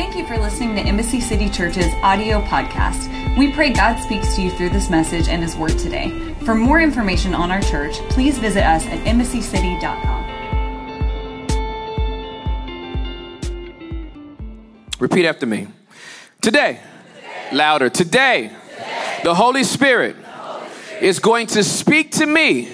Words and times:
Thank 0.00 0.16
you 0.16 0.24
for 0.24 0.38
listening 0.38 0.74
to 0.76 0.80
Embassy 0.80 1.20
City 1.20 1.50
Church's 1.50 1.92
audio 2.02 2.40
podcast. 2.46 3.36
We 3.36 3.52
pray 3.52 3.68
God 3.68 3.98
speaks 4.00 4.34
to 4.34 4.40
you 4.40 4.50
through 4.50 4.70
this 4.70 4.88
message 4.88 5.28
and 5.28 5.42
His 5.42 5.54
Word 5.56 5.78
today. 5.78 6.34
For 6.46 6.54
more 6.54 6.80
information 6.80 7.34
on 7.34 7.50
our 7.50 7.60
church, 7.60 7.96
please 8.08 8.38
visit 8.38 8.64
us 8.64 8.86
at 8.86 8.98
embassycity.com. 9.06 10.24
Repeat 14.98 15.26
after 15.26 15.44
me. 15.44 15.68
Today, 16.40 16.80
louder. 17.52 17.90
Today, 17.90 18.52
the 19.22 19.34
Holy 19.34 19.64
Spirit 19.64 20.16
is 21.02 21.18
going 21.18 21.46
to 21.48 21.62
speak 21.62 22.12
to 22.12 22.24
me 22.24 22.72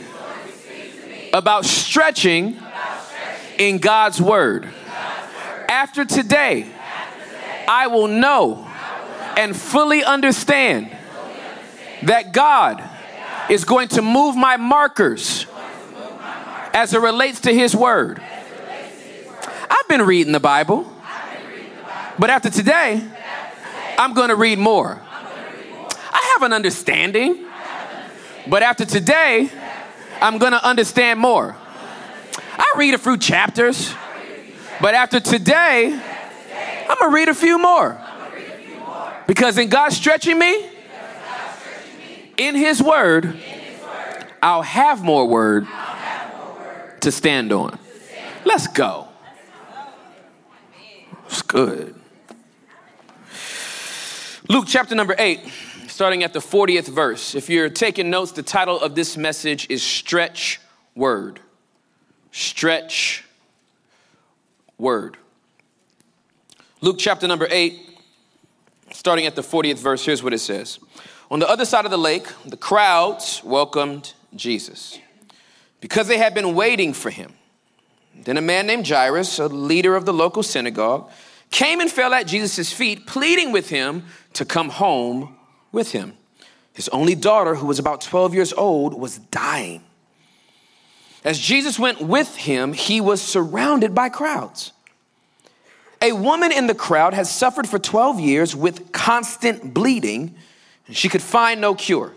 about 1.34 1.64
stretching 1.64 2.56
in 3.58 3.78
God's 3.78 4.22
Word. 4.22 4.68
After 5.68 6.04
today, 6.04 6.70
I 7.68 7.86
will 7.88 8.08
know 8.08 8.68
and 9.36 9.56
fully 9.56 10.04
understand 10.04 10.90
that 12.02 12.32
God 12.32 12.82
is 13.50 13.64
going 13.64 13.88
to 13.88 14.02
move 14.02 14.36
my 14.36 14.56
markers 14.56 15.46
as 16.72 16.94
it 16.94 17.00
relates 17.00 17.40
to 17.40 17.52
His 17.52 17.74
Word. 17.74 18.22
I've 19.68 19.88
been 19.88 20.02
reading 20.02 20.32
the 20.32 20.40
Bible, 20.40 20.90
but 22.18 22.30
after 22.30 22.50
today, 22.50 23.02
I'm 23.98 24.14
going 24.14 24.28
to 24.28 24.36
read 24.36 24.58
more. 24.58 25.00
I 26.12 26.32
have 26.34 26.42
an 26.42 26.52
understanding, 26.52 27.46
but 28.46 28.62
after 28.62 28.84
today, 28.84 29.50
I'm 30.20 30.38
going 30.38 30.52
to 30.52 30.64
understand 30.64 31.20
more. 31.20 31.56
I 32.58 32.72
read 32.76 32.94
a 32.94 32.98
few 32.98 33.16
chapters, 33.16 33.92
but 34.80 34.94
after 34.94 35.20
today, 35.20 36.00
I'm 36.88 36.96
going 36.98 37.10
to 37.10 37.14
read 37.14 37.28
a 37.28 37.34
few 37.34 37.58
more. 37.58 38.00
Because 39.26 39.58
in 39.58 39.68
God 39.68 39.92
stretching 39.92 40.38
me, 40.38 40.70
in 42.36 42.54
His 42.54 42.82
Word, 42.82 43.36
I'll 44.42 44.62
have 44.62 45.02
more 45.02 45.26
Word 45.26 45.66
to 47.00 47.10
stand 47.10 47.52
on. 47.52 47.78
Let's 48.44 48.68
go. 48.68 49.08
It's 51.26 51.42
good. 51.42 51.94
Luke 54.48 54.66
chapter 54.68 54.94
number 54.94 55.16
8, 55.18 55.40
starting 55.88 56.22
at 56.22 56.32
the 56.32 56.38
40th 56.38 56.86
verse. 56.86 57.34
If 57.34 57.50
you're 57.50 57.68
taking 57.68 58.10
notes, 58.10 58.30
the 58.30 58.44
title 58.44 58.80
of 58.80 58.94
this 58.94 59.16
message 59.16 59.66
is 59.68 59.82
Stretch 59.82 60.60
Word. 60.94 61.40
Stretch 62.30 63.24
Word. 64.78 65.16
Luke 66.86 66.98
chapter 67.00 67.26
number 67.26 67.48
8, 67.50 67.80
starting 68.92 69.26
at 69.26 69.34
the 69.34 69.42
40th 69.42 69.78
verse, 69.78 70.04
here's 70.04 70.22
what 70.22 70.32
it 70.32 70.38
says. 70.38 70.78
On 71.32 71.40
the 71.40 71.48
other 71.48 71.64
side 71.64 71.84
of 71.84 71.90
the 71.90 71.98
lake, 71.98 72.28
the 72.44 72.56
crowds 72.56 73.42
welcomed 73.42 74.12
Jesus 74.36 74.96
because 75.80 76.06
they 76.06 76.16
had 76.16 76.32
been 76.32 76.54
waiting 76.54 76.92
for 76.92 77.10
him. 77.10 77.32
Then 78.14 78.36
a 78.36 78.40
man 78.40 78.68
named 78.68 78.86
Jairus, 78.86 79.40
a 79.40 79.48
leader 79.48 79.96
of 79.96 80.06
the 80.06 80.12
local 80.12 80.44
synagogue, 80.44 81.10
came 81.50 81.80
and 81.80 81.90
fell 81.90 82.14
at 82.14 82.28
Jesus' 82.28 82.72
feet, 82.72 83.04
pleading 83.04 83.50
with 83.50 83.68
him 83.68 84.04
to 84.34 84.44
come 84.44 84.68
home 84.68 85.36
with 85.72 85.90
him. 85.90 86.12
His 86.72 86.88
only 86.90 87.16
daughter, 87.16 87.56
who 87.56 87.66
was 87.66 87.80
about 87.80 88.00
12 88.00 88.32
years 88.32 88.52
old, 88.52 88.94
was 88.94 89.18
dying. 89.18 89.82
As 91.24 91.40
Jesus 91.40 91.80
went 91.80 92.00
with 92.00 92.36
him, 92.36 92.74
he 92.74 93.00
was 93.00 93.20
surrounded 93.20 93.92
by 93.92 94.08
crowds. 94.08 94.70
A 96.02 96.12
woman 96.12 96.52
in 96.52 96.66
the 96.66 96.74
crowd 96.74 97.14
had 97.14 97.26
suffered 97.26 97.68
for 97.68 97.78
12 97.78 98.20
years 98.20 98.54
with 98.54 98.92
constant 98.92 99.72
bleeding, 99.72 100.34
and 100.86 100.96
she 100.96 101.08
could 101.08 101.22
find 101.22 101.60
no 101.60 101.74
cure. 101.74 102.12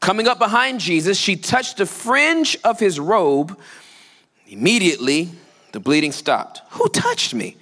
Coming 0.00 0.28
up 0.28 0.38
behind 0.38 0.80
Jesus, 0.80 1.18
she 1.18 1.36
touched 1.36 1.78
the 1.78 1.86
fringe 1.86 2.56
of 2.64 2.78
his 2.78 3.00
robe. 3.00 3.58
Immediately, 4.48 5.30
the 5.72 5.80
bleeding 5.80 6.12
stopped. 6.12 6.62
Who 6.70 6.88
touched 6.88 7.34
me? 7.34 7.56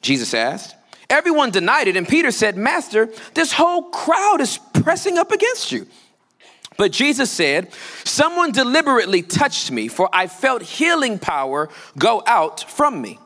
Jesus 0.00 0.34
asked. 0.34 0.74
Everyone 1.08 1.50
denied 1.50 1.88
it, 1.88 1.96
and 1.96 2.08
Peter 2.08 2.30
said, 2.30 2.56
Master, 2.56 3.10
this 3.34 3.52
whole 3.52 3.90
crowd 3.90 4.40
is 4.40 4.58
pressing 4.72 5.18
up 5.18 5.30
against 5.30 5.70
you. 5.70 5.86
But 6.78 6.90
Jesus 6.90 7.30
said, 7.30 7.72
Someone 8.04 8.50
deliberately 8.50 9.22
touched 9.22 9.70
me, 9.70 9.88
for 9.88 10.08
I 10.12 10.26
felt 10.26 10.62
healing 10.62 11.18
power 11.18 11.68
go 11.98 12.22
out 12.26 12.68
from 12.70 13.00
me. 13.00 13.18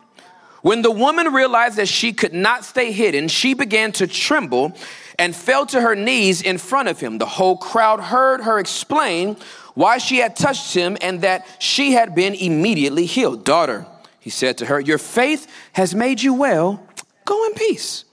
When 0.66 0.82
the 0.82 0.90
woman 0.90 1.32
realized 1.32 1.76
that 1.76 1.86
she 1.86 2.12
could 2.12 2.32
not 2.32 2.64
stay 2.64 2.90
hidden, 2.90 3.28
she 3.28 3.54
began 3.54 3.92
to 3.92 4.08
tremble 4.08 4.76
and 5.16 5.32
fell 5.32 5.64
to 5.66 5.80
her 5.80 5.94
knees 5.94 6.42
in 6.42 6.58
front 6.58 6.88
of 6.88 6.98
him. 6.98 7.18
The 7.18 7.24
whole 7.24 7.56
crowd 7.56 8.00
heard 8.00 8.40
her 8.40 8.58
explain 8.58 9.36
why 9.74 9.98
she 9.98 10.16
had 10.16 10.34
touched 10.34 10.74
him 10.74 10.96
and 11.00 11.20
that 11.20 11.46
she 11.60 11.92
had 11.92 12.16
been 12.16 12.34
immediately 12.34 13.06
healed. 13.06 13.44
Daughter, 13.44 13.86
he 14.18 14.28
said 14.28 14.58
to 14.58 14.66
her, 14.66 14.80
Your 14.80 14.98
faith 14.98 15.46
has 15.74 15.94
made 15.94 16.20
you 16.20 16.34
well. 16.34 16.84
Go 17.24 17.46
in 17.46 17.54
peace. 17.54 18.04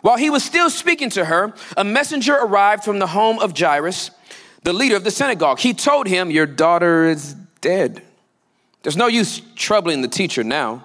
While 0.00 0.16
he 0.16 0.30
was 0.30 0.42
still 0.42 0.70
speaking 0.70 1.10
to 1.10 1.26
her, 1.26 1.52
a 1.76 1.84
messenger 1.84 2.32
arrived 2.32 2.82
from 2.82 2.98
the 2.98 3.08
home 3.08 3.38
of 3.40 3.58
Jairus, 3.58 4.10
the 4.62 4.72
leader 4.72 4.96
of 4.96 5.04
the 5.04 5.10
synagogue. 5.10 5.58
He 5.58 5.74
told 5.74 6.06
him, 6.06 6.30
Your 6.30 6.46
daughter 6.46 7.04
is 7.04 7.34
dead. 7.60 8.00
There's 8.82 8.96
no 8.96 9.06
use 9.06 9.42
troubling 9.54 10.00
the 10.00 10.08
teacher 10.08 10.42
now. 10.42 10.82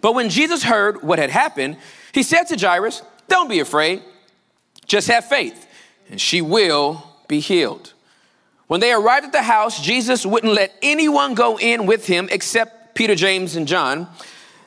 But 0.00 0.14
when 0.14 0.30
Jesus 0.30 0.62
heard 0.62 1.02
what 1.02 1.18
had 1.18 1.30
happened, 1.30 1.76
he 2.12 2.22
said 2.22 2.44
to 2.44 2.56
Jairus, 2.56 3.02
Don't 3.28 3.48
be 3.48 3.60
afraid, 3.60 4.02
just 4.86 5.08
have 5.08 5.26
faith, 5.26 5.66
and 6.10 6.20
she 6.20 6.40
will 6.40 7.04
be 7.28 7.40
healed. 7.40 7.92
When 8.66 8.80
they 8.80 8.92
arrived 8.92 9.26
at 9.26 9.32
the 9.32 9.42
house, 9.42 9.80
Jesus 9.80 10.24
wouldn't 10.24 10.52
let 10.52 10.72
anyone 10.82 11.34
go 11.34 11.58
in 11.58 11.86
with 11.86 12.06
him 12.06 12.28
except 12.30 12.94
Peter, 12.94 13.14
James, 13.14 13.56
and 13.56 13.66
John, 13.66 14.08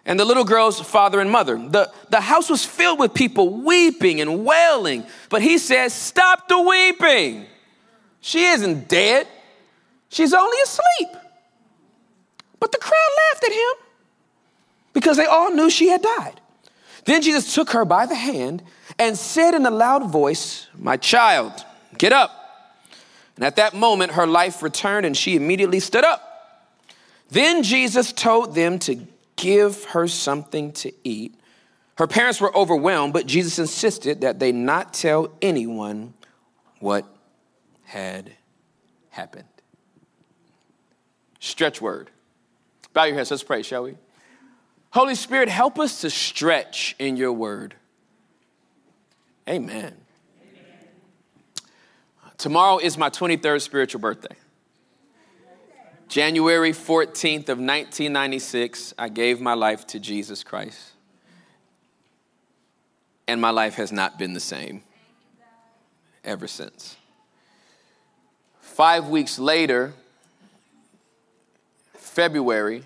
and 0.05 0.19
the 0.19 0.25
little 0.25 0.43
girl's 0.43 0.79
father 0.79 1.19
and 1.21 1.31
mother. 1.31 1.57
The, 1.57 1.91
the 2.09 2.19
house 2.19 2.49
was 2.49 2.65
filled 2.65 2.99
with 2.99 3.13
people 3.13 3.49
weeping 3.49 4.19
and 4.19 4.45
wailing, 4.45 5.05
but 5.29 5.41
he 5.41 5.57
says, 5.57 5.93
Stop 5.93 6.47
the 6.47 6.59
weeping. 6.61 7.45
She 8.19 8.45
isn't 8.45 8.87
dead, 8.87 9.27
she's 10.09 10.33
only 10.33 10.57
asleep. 10.63 11.21
But 12.59 12.71
the 12.71 12.77
crowd 12.77 13.09
laughed 13.31 13.43
at 13.43 13.51
him 13.51 13.87
because 14.93 15.17
they 15.17 15.25
all 15.25 15.51
knew 15.51 15.69
she 15.69 15.89
had 15.89 16.01
died. 16.01 16.39
Then 17.05 17.21
Jesus 17.21 17.53
took 17.53 17.71
her 17.71 17.83
by 17.83 18.05
the 18.05 18.15
hand 18.15 18.63
and 18.97 19.17
said 19.17 19.53
in 19.53 19.65
a 19.65 19.71
loud 19.71 20.09
voice, 20.09 20.67
My 20.77 20.97
child, 20.97 21.51
get 21.97 22.13
up. 22.13 22.31
And 23.35 23.43
at 23.43 23.55
that 23.55 23.73
moment, 23.73 24.13
her 24.13 24.27
life 24.27 24.61
returned 24.61 25.05
and 25.05 25.17
she 25.17 25.35
immediately 25.35 25.79
stood 25.79 26.05
up. 26.05 26.29
Then 27.29 27.63
Jesus 27.63 28.13
told 28.13 28.53
them 28.53 28.79
to 28.79 29.07
give 29.35 29.85
her 29.85 30.07
something 30.07 30.71
to 30.73 30.93
eat. 31.03 31.35
Her 31.97 32.07
parents 32.07 32.39
were 32.39 32.55
overwhelmed, 32.55 33.13
but 33.13 33.25
Jesus 33.25 33.59
insisted 33.59 34.21
that 34.21 34.39
they 34.39 34.51
not 34.51 34.93
tell 34.93 35.31
anyone 35.41 36.13
what 36.79 37.05
had 37.85 38.31
happened. 39.09 39.47
Stretch 41.39 41.81
word. 41.81 42.09
Bow 42.93 43.05
your 43.05 43.15
heads, 43.15 43.31
let's 43.31 43.43
pray, 43.43 43.63
shall 43.63 43.83
we? 43.83 43.95
Holy 44.93 45.15
Spirit, 45.15 45.49
help 45.49 45.79
us 45.79 46.01
to 46.01 46.09
stretch 46.11 46.95
in 46.99 47.17
your 47.17 47.33
word. 47.33 47.73
Amen. 49.49 49.95
Tomorrow 52.37 52.77
is 52.77 52.95
my 52.95 53.09
23rd 53.09 53.59
spiritual 53.61 54.01
birthday. 54.01 54.35
January 56.09 56.73
14th 56.73 57.49
of 57.49 57.57
1996, 57.57 58.93
I 58.99 59.09
gave 59.09 59.41
my 59.41 59.55
life 59.55 59.87
to 59.87 59.99
Jesus 59.99 60.43
Christ. 60.43 60.91
And 63.27 63.41
my 63.41 63.49
life 63.49 63.73
has 63.75 63.91
not 63.91 64.19
been 64.19 64.33
the 64.33 64.39
same 64.39 64.83
ever 66.23 66.45
since. 66.45 66.97
Five 68.59 69.07
weeks 69.07 69.39
later, 69.39 69.93
February 71.95 72.83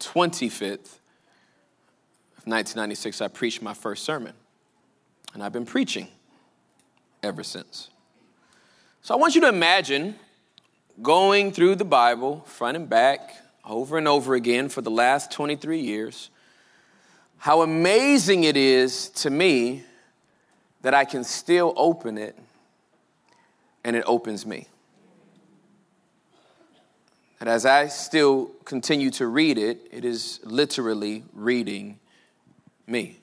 25th 0.00 0.98
of 2.36 2.46
1996, 2.46 3.20
I 3.20 3.28
preached 3.28 3.62
my 3.62 3.74
first 3.74 4.04
sermon. 4.04 4.34
And 5.34 5.42
I've 5.42 5.52
been 5.52 5.66
preaching 5.66 6.08
ever 7.22 7.42
since. 7.42 7.90
So 9.02 9.14
I 9.14 9.18
want 9.18 9.34
you 9.34 9.40
to 9.42 9.48
imagine 9.48 10.16
going 11.02 11.52
through 11.52 11.74
the 11.74 11.84
Bible 11.84 12.40
front 12.46 12.76
and 12.76 12.88
back 12.88 13.36
over 13.64 13.98
and 13.98 14.08
over 14.08 14.34
again 14.34 14.68
for 14.68 14.80
the 14.80 14.90
last 14.90 15.30
23 15.32 15.80
years, 15.80 16.30
how 17.38 17.62
amazing 17.62 18.44
it 18.44 18.56
is 18.56 19.08
to 19.10 19.30
me 19.30 19.84
that 20.82 20.94
I 20.94 21.04
can 21.04 21.24
still 21.24 21.74
open 21.76 22.16
it 22.16 22.38
and 23.84 23.96
it 23.96 24.04
opens 24.06 24.46
me. 24.46 24.68
And 27.38 27.48
as 27.48 27.66
I 27.66 27.88
still 27.88 28.46
continue 28.64 29.10
to 29.12 29.26
read 29.26 29.58
it, 29.58 29.86
it 29.90 30.04
is 30.04 30.40
literally 30.44 31.24
reading 31.34 31.98
me. 32.86 33.18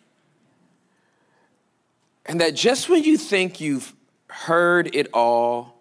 And 2.25 2.39
that 2.39 2.55
just 2.55 2.89
when 2.89 3.03
you 3.03 3.17
think 3.17 3.59
you've 3.59 3.93
heard 4.27 4.95
it 4.95 5.07
all, 5.13 5.79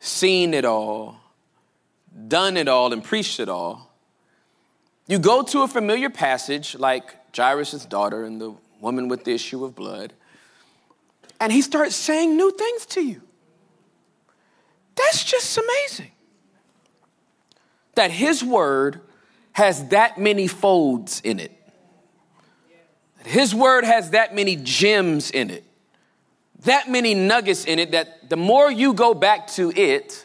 seen 0.00 0.54
it 0.54 0.64
all, 0.64 1.20
done 2.28 2.56
it 2.56 2.68
all, 2.68 2.92
and 2.92 3.04
preached 3.04 3.38
it 3.38 3.48
all, 3.48 3.92
you 5.06 5.18
go 5.18 5.42
to 5.42 5.62
a 5.62 5.68
familiar 5.68 6.10
passage 6.10 6.74
like 6.74 7.14
Jairus' 7.36 7.84
daughter 7.84 8.24
and 8.24 8.40
the 8.40 8.54
woman 8.80 9.08
with 9.08 9.24
the 9.24 9.32
issue 9.32 9.64
of 9.64 9.74
blood, 9.74 10.12
and 11.38 11.52
he 11.52 11.62
starts 11.62 11.94
saying 11.94 12.36
new 12.36 12.50
things 12.50 12.86
to 12.86 13.02
you. 13.02 13.22
That's 14.94 15.22
just 15.22 15.58
amazing. 15.58 16.12
That 17.96 18.10
his 18.10 18.44
word 18.44 19.00
has 19.52 19.88
that 19.88 20.18
many 20.18 20.46
folds 20.46 21.20
in 21.24 21.40
it. 21.40 21.52
His 23.24 23.54
word 23.54 23.84
has 23.84 24.10
that 24.10 24.34
many 24.34 24.54
gems 24.54 25.32
in 25.32 25.50
it, 25.50 25.64
that 26.64 26.88
many 26.88 27.12
nuggets 27.14 27.64
in 27.64 27.80
it, 27.80 27.90
that 27.90 28.30
the 28.30 28.36
more 28.36 28.70
you 28.70 28.92
go 28.92 29.14
back 29.14 29.48
to 29.48 29.72
it, 29.74 30.24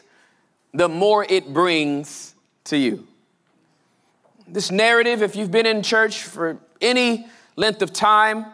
the 0.72 0.88
more 0.88 1.26
it 1.28 1.52
brings 1.52 2.34
to 2.64 2.76
you. 2.76 3.08
This 4.46 4.70
narrative, 4.70 5.22
if 5.22 5.34
you've 5.34 5.50
been 5.50 5.66
in 5.66 5.82
church 5.82 6.22
for 6.22 6.58
any 6.80 7.26
length 7.56 7.82
of 7.82 7.92
time, 7.92 8.46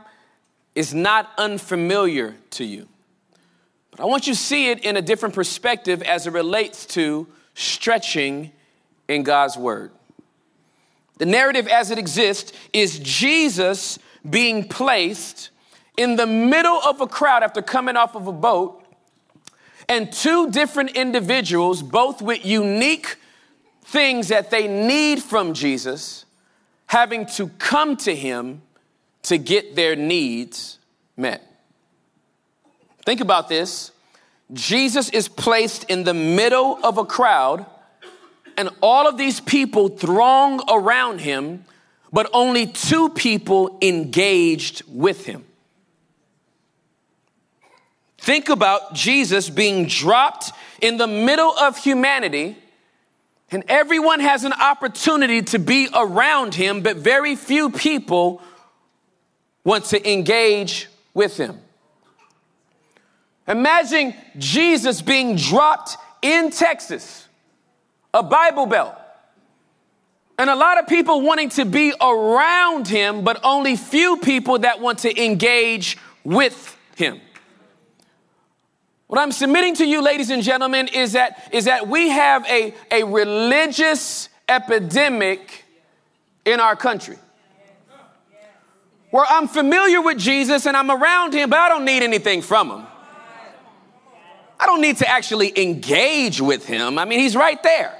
is 0.74 0.94
not 0.94 1.30
unfamiliar 1.36 2.36
to 2.50 2.64
you. 2.64 2.88
But 3.90 4.00
I 4.00 4.04
want 4.04 4.26
you 4.26 4.32
to 4.32 4.38
see 4.38 4.70
it 4.70 4.84
in 4.84 4.96
a 4.96 5.02
different 5.02 5.34
perspective 5.34 6.02
as 6.02 6.26
it 6.26 6.32
relates 6.32 6.86
to 6.86 7.26
stretching 7.54 8.52
in 9.08 9.22
God's 9.22 9.56
word. 9.56 9.90
The 11.18 11.26
narrative 11.26 11.66
as 11.66 11.90
it 11.90 11.98
exists 11.98 12.52
is 12.72 12.98
Jesus 13.00 13.98
being 14.28 14.68
placed 14.68 15.50
in 15.96 16.14
the 16.14 16.26
middle 16.26 16.80
of 16.86 17.00
a 17.00 17.06
crowd 17.08 17.42
after 17.42 17.60
coming 17.60 17.96
off 17.96 18.14
of 18.14 18.28
a 18.28 18.32
boat, 18.32 18.84
and 19.88 20.12
two 20.12 20.50
different 20.50 20.90
individuals, 20.90 21.82
both 21.82 22.22
with 22.22 22.44
unique 22.46 23.16
things 23.84 24.28
that 24.28 24.50
they 24.50 24.68
need 24.68 25.20
from 25.20 25.54
Jesus, 25.54 26.24
having 26.86 27.26
to 27.26 27.48
come 27.58 27.96
to 27.96 28.14
him 28.14 28.62
to 29.22 29.38
get 29.38 29.74
their 29.74 29.96
needs 29.96 30.78
met. 31.16 31.42
Think 33.04 33.20
about 33.20 33.48
this. 33.48 33.90
Jesus 34.52 35.08
is 35.10 35.26
placed 35.26 35.84
in 35.84 36.04
the 36.04 36.14
middle 36.14 36.78
of 36.84 36.98
a 36.98 37.04
crowd, 37.04 37.66
and 38.58 38.68
all 38.82 39.08
of 39.08 39.16
these 39.16 39.40
people 39.40 39.88
throng 39.88 40.60
around 40.68 41.22
him 41.22 41.64
but 42.12 42.28
only 42.32 42.66
two 42.66 43.08
people 43.10 43.78
engaged 43.82 44.82
with 44.88 45.26
him. 45.26 45.44
Think 48.18 48.48
about 48.48 48.94
Jesus 48.94 49.48
being 49.48 49.86
dropped 49.86 50.52
in 50.80 50.96
the 50.96 51.06
middle 51.06 51.50
of 51.50 51.76
humanity, 51.76 52.56
and 53.50 53.64
everyone 53.68 54.20
has 54.20 54.44
an 54.44 54.52
opportunity 54.52 55.42
to 55.42 55.58
be 55.58 55.88
around 55.94 56.54
him, 56.54 56.82
but 56.82 56.96
very 56.96 57.36
few 57.36 57.70
people 57.70 58.42
want 59.64 59.86
to 59.86 60.10
engage 60.12 60.88
with 61.14 61.36
him. 61.36 61.58
Imagine 63.46 64.14
Jesus 64.36 65.00
being 65.00 65.36
dropped 65.36 65.96
in 66.20 66.50
Texas, 66.50 67.27
a 68.18 68.22
Bible 68.22 68.66
Belt 68.66 68.94
and 70.38 70.50
a 70.50 70.54
lot 70.54 70.78
of 70.78 70.86
people 70.86 71.20
wanting 71.20 71.48
to 71.50 71.64
be 71.64 71.92
around 72.00 72.86
him, 72.86 73.24
but 73.24 73.40
only 73.44 73.76
few 73.76 74.18
people 74.18 74.60
that 74.60 74.80
want 74.80 75.00
to 75.00 75.24
engage 75.24 75.98
with 76.24 76.76
him. 76.96 77.20
What 79.08 79.20
I'm 79.20 79.32
submitting 79.32 79.74
to 79.76 79.86
you, 79.86 80.02
ladies 80.02 80.30
and 80.30 80.42
gentlemen, 80.42 80.88
is 80.88 81.12
that, 81.12 81.48
is 81.52 81.64
that 81.64 81.88
we 81.88 82.10
have 82.10 82.46
a, 82.46 82.74
a 82.90 83.04
religious 83.04 84.28
epidemic 84.48 85.64
in 86.44 86.60
our 86.60 86.76
country. 86.76 87.16
Where 89.10 89.24
I'm 89.28 89.48
familiar 89.48 90.02
with 90.02 90.18
Jesus 90.18 90.66
and 90.66 90.76
I'm 90.76 90.90
around 90.90 91.32
him, 91.32 91.50
but 91.50 91.58
I 91.58 91.68
don't 91.68 91.84
need 91.84 92.02
anything 92.02 92.42
from 92.42 92.70
him. 92.70 92.86
I 94.60 94.66
don't 94.66 94.80
need 94.80 94.98
to 94.98 95.08
actually 95.08 95.58
engage 95.58 96.40
with 96.40 96.66
him. 96.66 96.98
I 96.98 97.04
mean, 97.04 97.20
he's 97.20 97.36
right 97.36 97.62
there. 97.62 97.97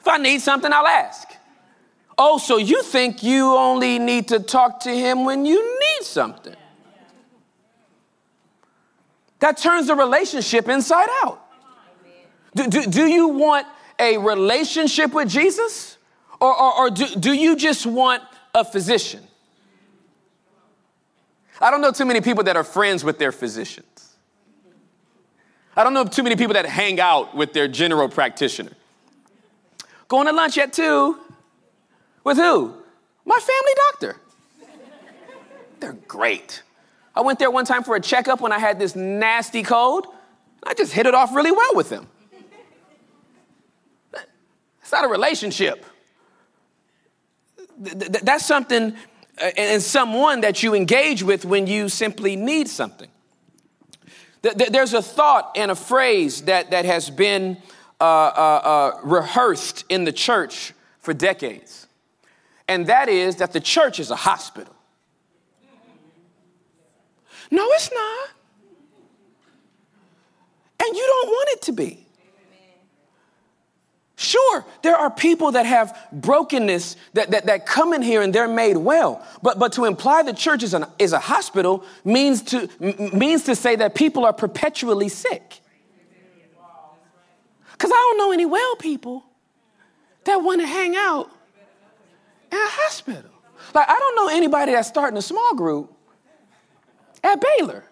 If 0.00 0.08
I 0.08 0.16
need 0.16 0.40
something, 0.40 0.72
I'll 0.72 0.86
ask. 0.86 1.28
Oh, 2.16 2.38
so 2.38 2.56
you 2.56 2.82
think 2.82 3.22
you 3.22 3.54
only 3.54 3.98
need 3.98 4.28
to 4.28 4.40
talk 4.40 4.80
to 4.80 4.90
him 4.90 5.24
when 5.24 5.46
you 5.46 5.78
need 5.78 6.04
something? 6.04 6.56
That 9.38 9.56
turns 9.56 9.86
the 9.86 9.94
relationship 9.94 10.68
inside 10.68 11.08
out. 11.22 11.42
Do, 12.54 12.66
do, 12.66 12.82
do 12.82 13.06
you 13.06 13.28
want 13.28 13.66
a 13.98 14.18
relationship 14.18 15.12
with 15.12 15.28
Jesus? 15.28 15.96
Or, 16.40 16.54
or, 16.54 16.74
or 16.74 16.90
do, 16.90 17.06
do 17.16 17.32
you 17.32 17.56
just 17.56 17.86
want 17.86 18.22
a 18.54 18.64
physician? 18.64 19.22
I 21.60 21.70
don't 21.70 21.82
know 21.82 21.92
too 21.92 22.06
many 22.06 22.20
people 22.20 22.44
that 22.44 22.56
are 22.56 22.64
friends 22.64 23.04
with 23.04 23.18
their 23.18 23.32
physicians. 23.32 24.16
I 25.76 25.84
don't 25.84 25.94
know 25.94 26.04
too 26.04 26.22
many 26.22 26.36
people 26.36 26.54
that 26.54 26.66
hang 26.66 27.00
out 27.00 27.34
with 27.34 27.52
their 27.52 27.68
general 27.68 28.08
practitioner. 28.08 28.72
Going 30.10 30.26
to 30.26 30.32
lunch 30.32 30.58
at 30.58 30.72
two. 30.72 31.16
With 32.24 32.36
who? 32.36 32.74
My 33.24 33.38
family 33.38 33.72
doctor. 33.90 34.20
They're 35.78 35.92
great. 36.08 36.64
I 37.14 37.20
went 37.20 37.38
there 37.38 37.50
one 37.50 37.64
time 37.64 37.84
for 37.84 37.94
a 37.94 38.00
checkup 38.00 38.40
when 38.40 38.50
I 38.50 38.58
had 38.58 38.80
this 38.80 38.96
nasty 38.96 39.62
cold. 39.62 40.08
I 40.64 40.74
just 40.74 40.92
hit 40.92 41.06
it 41.06 41.14
off 41.14 41.32
really 41.32 41.52
well 41.52 41.76
with 41.76 41.90
them. 41.90 42.08
It's 44.82 44.90
not 44.90 45.04
a 45.04 45.08
relationship. 45.08 45.86
That's 47.78 48.44
something 48.44 48.96
uh, 49.40 49.50
and 49.56 49.80
someone 49.80 50.40
that 50.40 50.64
you 50.64 50.74
engage 50.74 51.22
with 51.22 51.44
when 51.44 51.68
you 51.68 51.88
simply 51.88 52.34
need 52.34 52.66
something. 52.68 53.08
There's 54.42 54.92
a 54.92 55.02
thought 55.02 55.52
and 55.54 55.70
a 55.70 55.76
phrase 55.76 56.42
that, 56.42 56.72
that 56.72 56.84
has 56.84 57.10
been 57.10 57.58
uh, 58.00 58.04
uh, 58.04 58.60
uh, 58.64 59.00
rehearsed 59.02 59.84
in 59.88 60.04
the 60.04 60.12
church 60.12 60.72
for 61.00 61.12
decades, 61.12 61.86
and 62.66 62.86
that 62.86 63.08
is 63.08 63.36
that 63.36 63.52
the 63.52 63.60
church 63.60 64.00
is 64.00 64.10
a 64.10 64.16
hospital. 64.16 64.74
No, 67.50 67.66
it's 67.72 67.90
not. 67.92 68.28
And 70.82 70.96
you 70.96 71.04
don't 71.04 71.28
want 71.28 71.48
it 71.50 71.62
to 71.62 71.72
be. 71.72 72.06
Sure, 74.16 74.66
there 74.82 74.96
are 74.96 75.10
people 75.10 75.52
that 75.52 75.64
have 75.64 75.96
brokenness 76.12 76.96
that, 77.14 77.30
that, 77.30 77.46
that 77.46 77.64
come 77.64 77.94
in 77.94 78.02
here 78.02 78.20
and 78.20 78.34
they're 78.34 78.46
made 78.46 78.76
well. 78.76 79.26
But, 79.42 79.58
but 79.58 79.72
to 79.72 79.86
imply 79.86 80.22
the 80.22 80.34
church 80.34 80.62
is, 80.62 80.74
an, 80.74 80.84
is 80.98 81.14
a 81.14 81.18
hospital 81.18 81.84
means 82.04 82.42
to, 82.42 82.68
means 83.14 83.44
to 83.44 83.56
say 83.56 83.76
that 83.76 83.94
people 83.94 84.26
are 84.26 84.34
perpetually 84.34 85.08
sick. 85.08 85.59
Because 87.80 87.92
I 87.92 87.96
don't 87.96 88.18
know 88.18 88.30
any 88.30 88.44
well 88.44 88.76
people 88.76 89.24
that 90.24 90.36
want 90.36 90.60
to 90.60 90.66
hang 90.66 90.96
out 90.96 91.30
in 92.52 92.58
a 92.58 92.68
hospital. 92.68 93.30
Like, 93.74 93.88
I 93.88 93.98
don't 93.98 94.16
know 94.16 94.28
anybody 94.28 94.72
that's 94.72 94.86
starting 94.86 95.16
a 95.16 95.22
small 95.22 95.54
group 95.54 95.90
at 97.24 97.40
Baylor. 97.40 97.84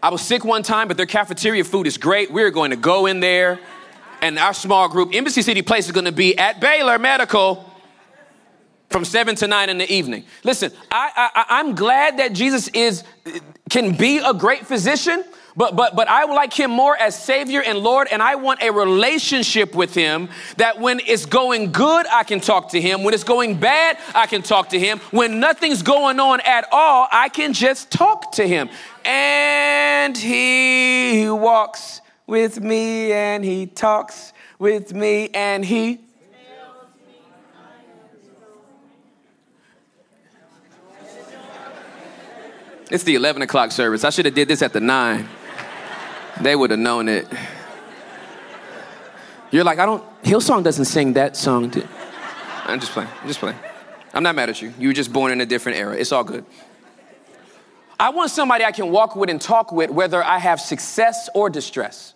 I 0.00 0.10
was 0.10 0.22
sick 0.22 0.44
one 0.44 0.62
time, 0.62 0.86
but 0.86 0.96
their 0.96 1.06
cafeteria 1.06 1.64
food 1.64 1.88
is 1.88 1.98
great. 1.98 2.30
We're 2.30 2.52
going 2.52 2.70
to 2.70 2.76
go 2.76 3.06
in 3.06 3.18
there, 3.18 3.58
and 4.22 4.38
our 4.38 4.54
small 4.54 4.88
group, 4.88 5.16
Embassy 5.16 5.42
City 5.42 5.62
Place, 5.62 5.86
is 5.86 5.92
going 5.92 6.04
to 6.04 6.12
be 6.12 6.38
at 6.38 6.60
Baylor 6.60 7.00
Medical 7.00 7.68
from 8.90 9.04
seven 9.04 9.34
to 9.36 9.48
nine 9.48 9.68
in 9.68 9.78
the 9.78 9.92
evening. 9.92 10.26
Listen, 10.44 10.70
I, 10.92 11.30
I, 11.34 11.44
I'm 11.58 11.74
glad 11.74 12.18
that 12.18 12.34
Jesus 12.34 12.68
is 12.68 13.02
can 13.68 13.96
be 13.96 14.18
a 14.18 14.32
great 14.32 14.64
physician, 14.64 15.24
but, 15.56 15.76
but, 15.76 15.94
but 15.94 16.08
I 16.08 16.24
like 16.24 16.52
him 16.52 16.70
more 16.70 16.96
as 16.96 17.16
Savior 17.16 17.62
and 17.62 17.78
Lord, 17.78 18.08
and 18.10 18.20
I 18.20 18.34
want 18.34 18.60
a 18.62 18.70
relationship 18.70 19.74
with 19.74 19.94
him 19.94 20.28
that 20.56 20.80
when 20.80 21.00
it's 21.06 21.26
going 21.26 21.70
good, 21.70 22.06
I 22.10 22.24
can 22.24 22.40
talk 22.40 22.70
to 22.70 22.80
him. 22.80 23.04
When 23.04 23.14
it's 23.14 23.24
going 23.24 23.60
bad, 23.60 23.98
I 24.14 24.26
can 24.26 24.42
talk 24.42 24.70
to 24.70 24.78
him. 24.78 24.98
When 25.12 25.38
nothing's 25.38 25.82
going 25.82 26.18
on 26.18 26.40
at 26.40 26.66
all, 26.72 27.06
I 27.12 27.28
can 27.28 27.52
just 27.52 27.92
talk 27.92 28.32
to 28.32 28.46
him. 28.46 28.68
And 29.04 30.16
he 30.16 31.28
walks 31.30 32.00
with 32.26 32.60
me, 32.60 33.12
and 33.12 33.44
he 33.44 33.66
talks 33.66 34.32
with 34.58 34.92
me, 34.92 35.28
and 35.34 35.64
he 35.64 36.00
It's 42.90 43.02
the 43.02 43.14
11 43.14 43.42
o'clock 43.42 43.72
service. 43.72 44.04
I 44.04 44.10
should 44.10 44.26
have 44.26 44.34
did 44.34 44.46
this 44.46 44.62
at 44.62 44.72
the 44.72 44.78
9. 44.78 45.26
They 46.40 46.56
would 46.56 46.70
have 46.70 46.80
known 46.80 47.08
it. 47.08 47.26
You're 49.50 49.64
like, 49.64 49.78
I 49.78 49.86
don't, 49.86 50.04
Hillsong 50.22 50.64
doesn't 50.64 50.86
sing 50.86 51.12
that 51.12 51.36
song. 51.36 51.72
I'm 52.64 52.80
just 52.80 52.92
playing. 52.92 53.08
I'm 53.22 53.28
just 53.28 53.40
playing. 53.40 53.58
I'm 54.12 54.22
not 54.22 54.34
mad 54.34 54.48
at 54.48 54.60
you. 54.60 54.72
You 54.78 54.88
were 54.88 54.94
just 54.94 55.12
born 55.12 55.32
in 55.32 55.40
a 55.40 55.46
different 55.46 55.78
era. 55.78 55.94
It's 55.96 56.12
all 56.12 56.24
good. 56.24 56.44
I 57.98 58.10
want 58.10 58.30
somebody 58.30 58.64
I 58.64 58.72
can 58.72 58.90
walk 58.90 59.14
with 59.14 59.30
and 59.30 59.40
talk 59.40 59.70
with, 59.70 59.90
whether 59.90 60.22
I 60.22 60.38
have 60.38 60.60
success 60.60 61.28
or 61.34 61.48
distress. 61.48 62.14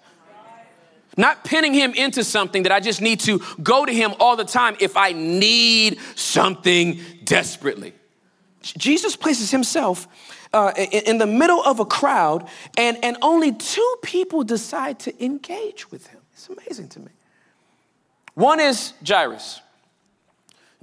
Not 1.17 1.45
pinning 1.45 1.75
him 1.75 1.95
into 1.95 2.23
something 2.25 2.65
that 2.65 2.73
I 2.73 2.81
just 2.81 3.01
need 3.01 3.21
to 3.21 3.41
go 3.63 3.85
to 3.85 3.93
him 3.93 4.15
all 4.21 4.37
the 4.37 4.45
time 4.45 4.77
if 4.81 4.97
I 4.97 5.13
need 5.13 5.99
something 6.15 7.01
desperately. 7.25 7.93
Jesus 8.63 9.17
places 9.17 9.51
himself 9.51 10.07
uh, 10.53 10.73
in, 10.77 11.19
the 11.19 11.27
middle 11.27 11.63
of 11.63 11.81
a 11.81 11.85
crowd, 11.85 12.49
and, 12.77 13.03
and 13.05 13.17
only 13.23 13.53
two 13.53 13.97
people 14.03 14.45
decide 14.45 14.99
to 15.01 15.25
engage 15.25 15.91
with 15.91 16.07
him. 16.07 16.21
It's 16.33 16.49
amazing 16.49 16.89
to 16.91 17.01
me. 17.01 17.11
One 18.35 18.61
is 18.61 18.93
Jairus. 19.07 19.61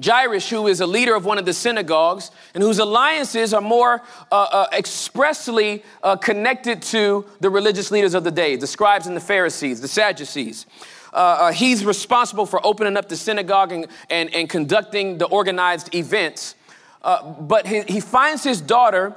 Jairus, 0.04 0.50
who 0.50 0.68
is 0.68 0.82
a 0.82 0.88
leader 0.88 1.16
of 1.16 1.24
one 1.24 1.38
of 1.38 1.46
the 1.46 1.54
synagogues 1.54 2.32
and 2.54 2.62
whose 2.62 2.80
alliances 2.80 3.54
are 3.54 3.62
more 3.62 4.02
uh, 4.30 4.36
uh, 4.36 4.68
expressly 4.74 5.84
uh, 6.04 6.18
connected 6.18 6.82
to 6.82 7.26
the 7.40 7.50
religious 7.50 7.92
leaders 7.92 8.14
of 8.14 8.26
the 8.26 8.32
day, 8.32 8.58
the 8.58 8.68
scribes 8.68 9.08
and 9.08 9.16
the 9.16 9.22
Pharisees, 9.22 9.80
the 9.80 9.88
Sadducees. 9.88 10.66
Uh, 11.14 11.18
uh, 11.18 11.52
he's 11.54 11.86
responsible 11.86 12.46
for 12.46 12.66
opening 12.66 12.98
up 12.98 13.08
the 13.08 13.16
synagogue 13.16 13.72
and, 13.72 13.88
and, 14.10 14.36
and 14.36 14.50
conducting 14.50 15.18
the 15.18 15.26
organized 15.28 15.96
events. 15.96 16.56
Uh, 17.02 17.32
but 17.40 17.66
he, 17.66 17.84
he, 17.84 18.02
finds 18.02 18.44
his 18.44 18.60
daughter, 18.60 19.16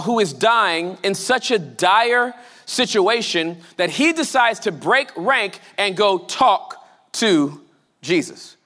who 0.00 0.18
is 0.18 0.32
dying, 0.32 0.98
in 1.02 1.14
such 1.14 1.50
a 1.50 1.58
dire 1.58 2.34
situation 2.66 3.56
that 3.76 3.90
he 3.90 4.12
decides 4.12 4.60
to 4.60 4.72
break 4.72 5.10
rank 5.16 5.58
and 5.78 5.96
go 5.96 6.18
talk 6.18 6.86
to 7.12 7.60
Jesus. 8.02 8.56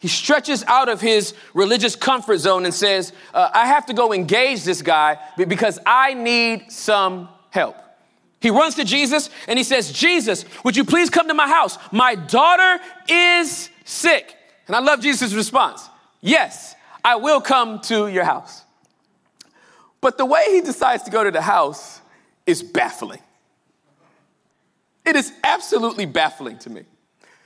He 0.00 0.08
stretches 0.08 0.64
out 0.64 0.88
of 0.88 1.00
his 1.00 1.32
religious 1.54 1.94
comfort 1.94 2.38
zone 2.38 2.64
and 2.64 2.74
says, 2.74 3.12
uh, 3.32 3.50
I 3.54 3.66
have 3.66 3.86
to 3.86 3.94
go 3.94 4.12
engage 4.12 4.64
this 4.64 4.82
guy 4.82 5.16
because 5.36 5.78
I 5.86 6.14
need 6.14 6.72
some 6.72 7.28
help. 7.50 7.76
He 8.40 8.50
runs 8.50 8.74
to 8.74 8.84
Jesus 8.84 9.30
and 9.46 9.56
he 9.56 9.62
says, 9.62 9.92
Jesus, 9.92 10.44
would 10.64 10.76
you 10.76 10.84
please 10.84 11.08
come 11.08 11.28
to 11.28 11.34
my 11.34 11.46
house? 11.46 11.78
My 11.92 12.16
daughter 12.16 12.82
is 13.08 13.70
sick. 13.84 14.36
And 14.66 14.74
I 14.74 14.80
love 14.80 15.00
Jesus' 15.00 15.32
response 15.34 15.88
Yes, 16.20 16.74
I 17.04 17.16
will 17.16 17.40
come 17.40 17.80
to 17.82 18.08
your 18.08 18.24
house. 18.24 18.61
But 20.02 20.18
the 20.18 20.26
way 20.26 20.44
he 20.50 20.60
decides 20.60 21.04
to 21.04 21.10
go 21.10 21.24
to 21.24 21.30
the 21.30 21.40
house 21.40 22.02
is 22.44 22.62
baffling. 22.62 23.20
It 25.06 25.16
is 25.16 25.32
absolutely 25.42 26.04
baffling 26.04 26.58
to 26.58 26.70
me. 26.70 26.82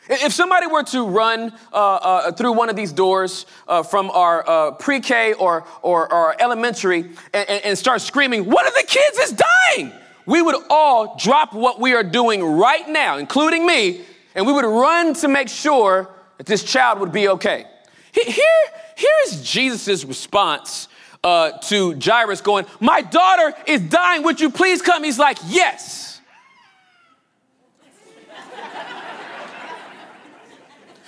If 0.09 0.33
somebody 0.33 0.67
were 0.67 0.85
to 0.85 1.07
run 1.07 1.53
uh, 1.73 1.77
uh, 1.77 2.33
through 2.33 2.53
one 2.53 2.71
of 2.71 2.77
these 2.77 2.93
doors 2.93 3.45
uh, 3.69 3.83
from 3.83 4.11
our 4.11 4.49
uh, 4.49 4.71
pre 4.73 5.01
K 5.01 5.35
or, 5.35 5.67
or, 5.83 6.13
or, 6.13 6.41
elementary 6.41 7.11
and, 7.35 7.49
and, 7.49 7.79
start 7.79 8.01
screaming, 8.01 8.45
One 8.45 8.67
of 8.67 8.75
the 8.75 8.85
kids 8.87 9.19
is 9.19 9.33
dying, 9.33 9.93
we 10.25 10.43
would 10.43 10.57
all 10.71 11.17
drop 11.17 11.53
what 11.53 11.81
we 11.81 11.93
are 11.95 12.05
doing 12.05 12.43
right 12.43 12.89
now, 12.89 13.19
including 13.19 13.67
me, 13.67 14.03
and 14.37 14.47
we 14.47 14.53
would 14.53 14.65
run 14.65 15.13
to 15.15 15.29
make 15.29 15.49
sure 15.49 16.09
that 16.39 16.47
this 16.47 16.63
child 16.63 17.01
would 17.01 17.13
be 17.13 17.29
okay. 17.29 17.65
Here, 18.13 18.45
here 18.97 19.11
is 19.27 19.43
Jesus' 19.43 20.05
response 20.05 20.89
uh, 21.27 21.59
to 21.59 21.99
Jairus 21.99 22.41
going, 22.41 22.67
My 22.79 23.03
daughter 23.03 23.53
is 23.67 23.81
dying, 23.81 24.23
would 24.23 24.41
you 24.41 24.49
please 24.49 24.81
come? 24.81 25.03
He's 25.03 25.19
like, 25.19 25.39
Yes. 25.49 26.05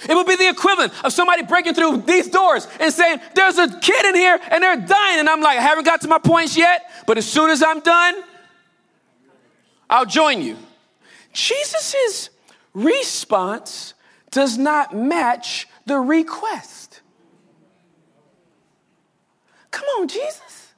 It 0.09 0.15
would 0.15 0.29
be 0.29 0.37
the 0.37 0.49
equivalent 0.49 0.93
of 1.05 1.13
somebody 1.13 1.43
breaking 1.43 1.75
through 1.75 2.03
these 2.03 2.29
doors 2.29 2.67
and 2.81 2.93
saying, 2.93 3.21
There's 3.35 3.59
a 3.59 3.79
kid 3.79 4.07
in 4.07 4.17
here 4.17 4.41
and 4.51 4.63
they're 4.63 4.77
dying. 4.77 5.21
And 5.21 5.29
I'm 5.29 5.41
like, 5.41 5.59
I 5.59 5.63
haven't 5.63 5.85
got 5.85 6.01
to 6.01 6.09
my 6.09 6.19
points 6.19 6.57
yet, 6.57 6.91
but 7.07 7.17
as 7.17 7.27
soon 7.27 7.51
as 7.51 7.63
I'm 7.63 7.81
done, 7.81 8.15
I'll 9.89 10.07
join 10.07 10.43
you. 10.43 10.57
Jesus' 11.33 12.31
response 12.75 13.95
does 14.33 14.59
not 14.59 14.97
match 14.97 15.69
the 15.87 15.99
request. 15.99 16.88
Come 19.79 19.87
on, 20.01 20.09
Jesus. 20.09 20.73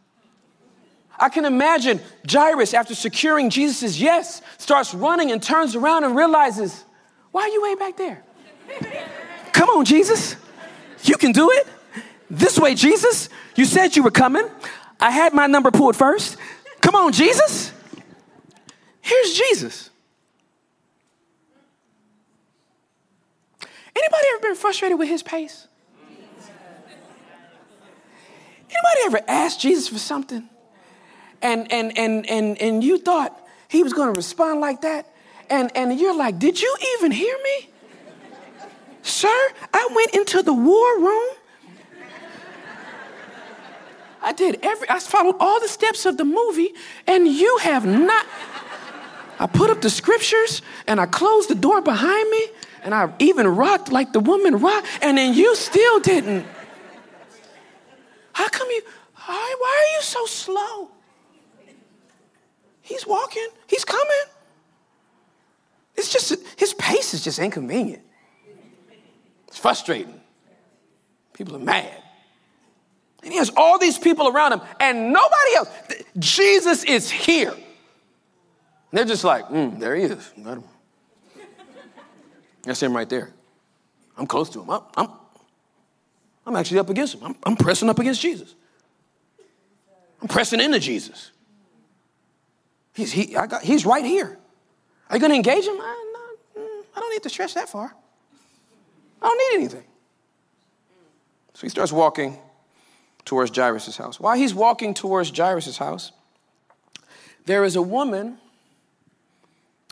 I 1.19 1.31
can 1.31 1.47
imagine 1.47 2.03
Jairus, 2.31 2.75
after 2.75 2.95
securing 2.95 3.49
Jesus' 3.49 3.99
yes, 3.99 4.43
starts 4.59 4.93
running 4.93 5.33
and 5.33 5.43
turns 5.43 5.75
around 5.75 6.05
and 6.05 6.15
realizes, 6.15 6.85
why 7.31 7.43
are 7.45 7.49
you 7.49 7.63
way 7.63 7.75
back 7.77 7.97
there? 7.97 8.23
Come 9.53 9.71
on, 9.71 9.87
Jesus. 9.87 10.37
You 11.05 11.17
can 11.17 11.33
do 11.33 11.51
it. 11.51 11.67
This 12.29 12.59
way, 12.59 12.75
Jesus. 12.75 13.31
You 13.57 13.65
said 13.65 13.97
you 13.97 14.03
were 14.03 14.11
coming. 14.11 14.47
I 15.01 15.11
had 15.11 15.33
my 15.33 15.47
number 15.47 15.71
pulled 15.71 15.97
first. 15.97 16.37
Come 16.83 16.95
on, 16.95 17.13
Jesus. 17.13 17.73
Here's 19.01 19.33
Jesus. 19.33 19.89
Anybody 23.97 24.25
ever 24.35 24.43
been 24.43 24.57
frustrated 24.57 24.99
with 24.99 25.09
his 25.09 25.23
pace? 25.23 25.69
Anybody 28.81 29.19
ever 29.19 29.31
asked 29.31 29.61
Jesus 29.61 29.89
for 29.89 29.99
something 29.99 30.49
and 31.43 31.71
and 31.73 31.97
and 31.97 32.29
and 32.29 32.61
and 32.61 32.85
you 32.85 32.99
thought 32.99 33.37
he 33.69 33.83
was 33.83 33.93
going 33.93 34.09
to 34.09 34.17
respond 34.17 34.61
like 34.61 34.83
that 34.83 35.07
and 35.49 35.71
and 35.75 35.99
you're 35.99 36.15
like, 36.17 36.39
"Did 36.39 36.61
you 36.61 36.75
even 36.99 37.11
hear 37.11 37.37
me?" 37.43 37.69
Sir, 39.03 39.39
I 39.73 39.89
went 39.95 40.15
into 40.15 40.43
the 40.43 40.53
war 40.53 40.99
room. 40.99 41.29
I 44.23 44.33
did 44.33 44.59
every, 44.63 44.89
I 44.91 44.99
followed 44.99 45.37
all 45.41 45.61
the 45.61 45.69
steps 45.69 46.05
of 46.05 46.19
the 46.19 46.27
movie, 46.27 46.75
and 47.07 47.27
you 47.27 47.57
have 47.63 47.87
not. 47.87 48.27
I 49.39 49.47
put 49.47 49.71
up 49.71 49.81
the 49.81 49.89
scriptures 49.89 50.61
and 50.87 51.01
I 51.01 51.07
closed 51.07 51.49
the 51.49 51.55
door 51.55 51.81
behind 51.81 52.31
me, 52.31 52.47
and 52.83 52.95
I 52.95 53.11
even 53.19 53.49
rocked 53.49 53.91
like 53.91 54.13
the 54.13 54.21
woman 54.21 54.59
rocked, 54.59 54.87
and 55.01 55.17
then 55.17 55.33
you 55.33 55.57
still 55.57 56.01
didn't. 56.01 56.47
Why, 59.31 59.55
why 59.61 59.69
are 59.69 59.97
you 59.97 60.03
so 60.03 60.27
slow? 60.27 60.91
He's 62.83 63.07
walking, 63.07 63.47
he's 63.69 63.85
coming. 63.85 64.25
It's 65.95 66.13
just, 66.13 66.35
his 66.57 66.75
pace 66.75 67.15
is 67.15 67.23
just 67.23 67.39
inconvenient. 67.39 68.03
It's 69.47 69.57
frustrating. 69.57 70.21
People 71.33 71.55
are 71.55 71.61
mad. 71.61 72.03
And 73.23 73.31
he 73.31 73.39
has 73.39 73.53
all 73.57 73.79
these 73.79 73.99
people 73.99 74.27
around 74.27 74.55
him 74.55 74.63
and 74.81 75.13
nobody 75.13 75.55
else. 75.57 75.69
Jesus 76.19 76.83
is 76.83 77.09
here. 77.09 77.53
And 77.53 77.63
they're 78.91 79.05
just 79.05 79.23
like, 79.23 79.45
mm, 79.47 79.79
there 79.79 79.95
he 79.95 80.05
is. 80.05 80.33
Got 80.43 80.57
him. 80.59 80.65
That's 82.65 82.83
him 82.83 82.97
right 82.97 83.09
there. 83.09 83.33
I'm 84.17 84.27
close 84.27 84.51
to 84.51 84.63
him. 84.63 84.71
I'm, 84.71 84.83
I'm, 84.97 85.09
I'm 86.47 86.57
actually 86.57 86.81
up 86.81 86.91
against 86.91 87.15
him. 87.15 87.23
I'm, 87.23 87.37
I'm 87.45 87.57
pressing 87.57 87.89
up 87.89 88.01
against 88.01 88.21
Jesus. 88.21 88.57
I'm 90.21 90.29
pressing 90.29 90.61
into 90.61 90.79
Jesus. 90.79 91.31
He's, 92.93 93.13
he, 93.13 93.27
got, 93.27 93.63
he's 93.63 93.87
right 93.87 94.05
here. 94.05 94.39
Are 95.09 95.17
you 95.17 95.21
going 95.21 95.31
to 95.31 95.37
engage 95.37 95.65
him? 95.65 95.81
I, 95.81 96.13
no, 96.57 96.63
mm, 96.63 96.83
I 96.95 97.01
don't 97.01 97.11
need 97.11 97.23
to 97.23 97.31
stretch 97.31 97.55
that 97.55 97.69
far. 97.69 97.95
I 99.23 99.27
don't 99.27 99.39
need 99.39 99.65
anything. 99.65 99.85
So 101.55 101.63
he 101.63 101.69
starts 101.69 101.93
walking 101.93 102.39
towards 103.25 103.55
Jairus' 103.57 103.97
house. 103.97 104.19
While 104.19 104.37
he's 104.37 104.55
walking 104.55 104.95
towards 104.95 105.37
Jairus' 105.37 105.79
house, 105.79 106.13
there 107.47 107.65
is 107.65 107.77
a 107.77 107.83
woman 107.83 108.39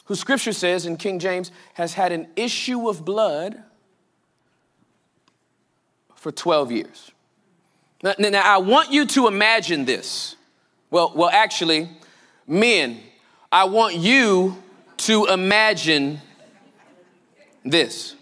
who 0.06 0.14
scripture 0.14 0.52
says 0.52 0.86
in 0.86 0.96
King 0.96 1.18
James 1.18 1.50
has 1.74 1.94
had 1.94 2.12
an 2.12 2.28
issue 2.36 2.88
of 2.88 3.04
blood 3.04 3.62
for 6.14 6.32
12 6.32 6.72
years. 6.72 7.10
Now, 8.02 8.14
now, 8.18 8.42
I 8.44 8.58
want 8.58 8.92
you 8.92 9.06
to 9.06 9.26
imagine 9.26 9.84
this. 9.84 10.36
Well, 10.90 11.12
well, 11.14 11.30
actually, 11.30 11.88
men, 12.46 13.00
I 13.50 13.64
want 13.64 13.96
you 13.96 14.56
to 14.98 15.26
imagine 15.26 16.20
this. 17.64 18.14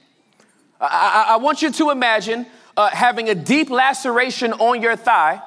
I, 0.81 1.27
I 1.31 1.37
want 1.37 1.63
you 1.63 1.71
to 1.73 1.91
imagine 1.91 2.47
uh, 2.77 2.89
having 2.89 3.29
a 3.29 3.35
deep 3.35 3.71
laceration 3.71 4.53
on 4.55 4.81
your 4.81 4.97
thigh 4.97 5.41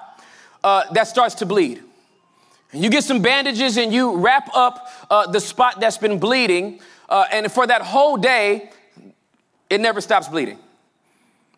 uh, 0.63 0.83
that 0.93 1.07
starts 1.07 1.36
to 1.36 1.45
bleed. 1.45 1.81
And 2.71 2.83
you 2.83 2.89
get 2.89 3.03
some 3.03 3.21
bandages 3.21 3.77
and 3.77 3.91
you 3.91 4.17
wrap 4.17 4.50
up 4.53 4.88
uh, 5.09 5.27
the 5.27 5.39
spot 5.39 5.79
that's 5.79 5.98
been 5.98 6.19
bleeding, 6.19 6.81
uh, 7.09 7.25
and 7.31 7.51
for 7.51 7.65
that 7.65 7.81
whole 7.81 8.15
day, 8.15 8.69
it 9.69 9.81
never 9.81 10.01
stops 10.01 10.27
bleeding. 10.27 10.59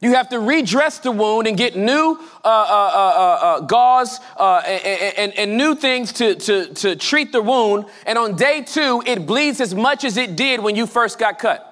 You 0.01 0.15
have 0.15 0.29
to 0.29 0.39
redress 0.39 0.97
the 0.97 1.11
wound 1.11 1.47
and 1.47 1.55
get 1.55 1.75
new 1.75 2.19
uh, 2.43 2.47
uh, 2.47 2.91
uh, 2.93 3.45
uh 3.45 3.59
gauze 3.61 4.19
and, 4.37 5.13
and, 5.17 5.33
and, 5.37 5.57
new 5.57 5.75
things 5.75 6.11
to, 6.13 6.33
to, 6.33 6.73
to 6.73 6.95
treat 6.95 7.31
the 7.31 7.41
wound. 7.41 7.85
And 8.07 8.17
on 8.17 8.35
day 8.35 8.63
two, 8.63 9.03
it 9.05 9.27
bleeds 9.27 9.61
as 9.61 9.75
much 9.75 10.03
as 10.03 10.17
it 10.17 10.35
did 10.35 10.59
when 10.59 10.75
you 10.75 10.87
first 10.87 11.19
got 11.19 11.37
cut. 11.37 11.67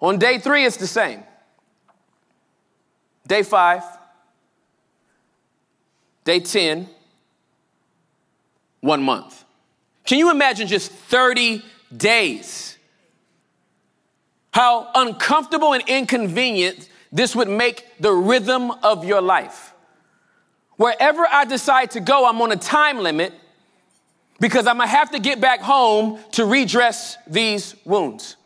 On 0.00 0.18
day 0.18 0.38
three, 0.38 0.64
it's 0.64 0.78
the 0.78 0.86
same. 0.86 1.22
Day 3.26 3.42
five, 3.42 3.84
day 6.24 6.40
10, 6.40 6.88
one 8.80 9.02
month. 9.02 9.44
Can 10.04 10.18
you 10.18 10.30
imagine 10.30 10.66
just 10.66 10.90
30 10.90 11.62
days? 11.94 12.69
How 14.60 14.90
uncomfortable 14.94 15.72
and 15.72 15.82
inconvenient 15.88 16.86
this 17.10 17.34
would 17.34 17.48
make 17.48 17.86
the 17.98 18.12
rhythm 18.12 18.70
of 18.82 19.06
your 19.06 19.22
life. 19.22 19.72
Wherever 20.76 21.26
I 21.26 21.46
decide 21.46 21.92
to 21.92 22.00
go, 22.00 22.28
I'm 22.28 22.42
on 22.42 22.52
a 22.52 22.56
time 22.56 22.98
limit 22.98 23.32
because 24.38 24.66
I'm 24.66 24.76
gonna 24.76 24.86
have 24.86 25.12
to 25.12 25.18
get 25.18 25.40
back 25.40 25.60
home 25.60 26.18
to 26.32 26.44
redress 26.44 27.16
these 27.26 27.74
wounds. 27.86 28.36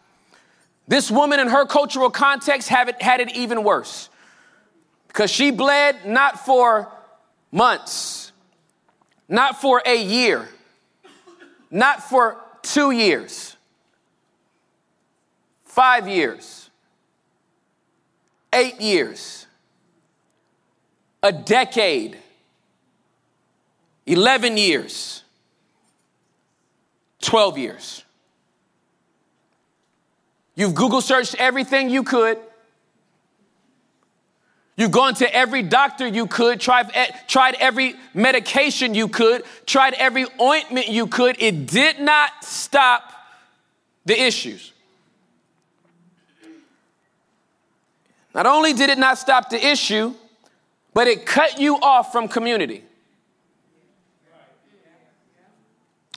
This 0.87 1.11
woman 1.11 1.41
in 1.41 1.49
her 1.49 1.67
cultural 1.67 2.11
context 2.11 2.69
have 2.69 2.89
it, 2.89 3.03
had 3.03 3.21
it 3.21 3.35
even 3.35 3.65
worse 3.65 4.09
because 5.09 5.33
she 5.33 5.51
bled 5.51 6.07
not 6.07 6.39
for 6.39 6.93
months, 7.51 8.31
not 9.29 9.61
for 9.61 9.83
a 9.85 10.01
year, 10.01 10.49
not 11.73 12.05
for 12.05 12.37
two 12.63 12.93
years, 12.93 13.57
five 15.75 16.07
years, 16.07 16.71
eight 18.53 18.81
years, 18.81 19.47
a 21.21 21.33
decade, 21.33 22.17
11 24.07 24.57
years, 24.57 25.25
12 27.23 27.59
years. 27.59 28.05
You've 30.55 30.77
Google 30.77 31.01
searched 31.01 31.35
everything 31.41 31.91
you 31.91 32.05
could. 32.05 32.39
You've 34.77 34.93
gone 34.93 35.15
to 35.15 35.35
every 35.35 35.63
doctor 35.63 36.07
you 36.07 36.29
could, 36.29 36.61
tried, 36.61 36.91
eh, 36.95 37.11
tried 37.27 37.57
every 37.59 37.97
medication 38.13 38.95
you 38.95 39.09
could, 39.09 39.43
tried 39.67 39.95
every 39.95 40.27
ointment 40.41 40.89
you 40.89 41.09
could. 41.09 41.35
It 41.41 41.67
did 41.67 41.99
not 41.99 42.31
stop 42.45 43.13
the 44.05 44.21
issues. 44.21 44.74
Not 48.35 48.47
only 48.47 48.73
did 48.73 48.91
it 48.91 48.99
not 48.99 49.19
stop 49.19 49.49
the 49.49 49.65
issue, 49.65 50.13
but 50.93 51.07
it 51.07 51.25
cut 51.25 51.61
you 51.61 51.77
off 51.77 52.13
from 52.13 52.29
community. 52.29 52.85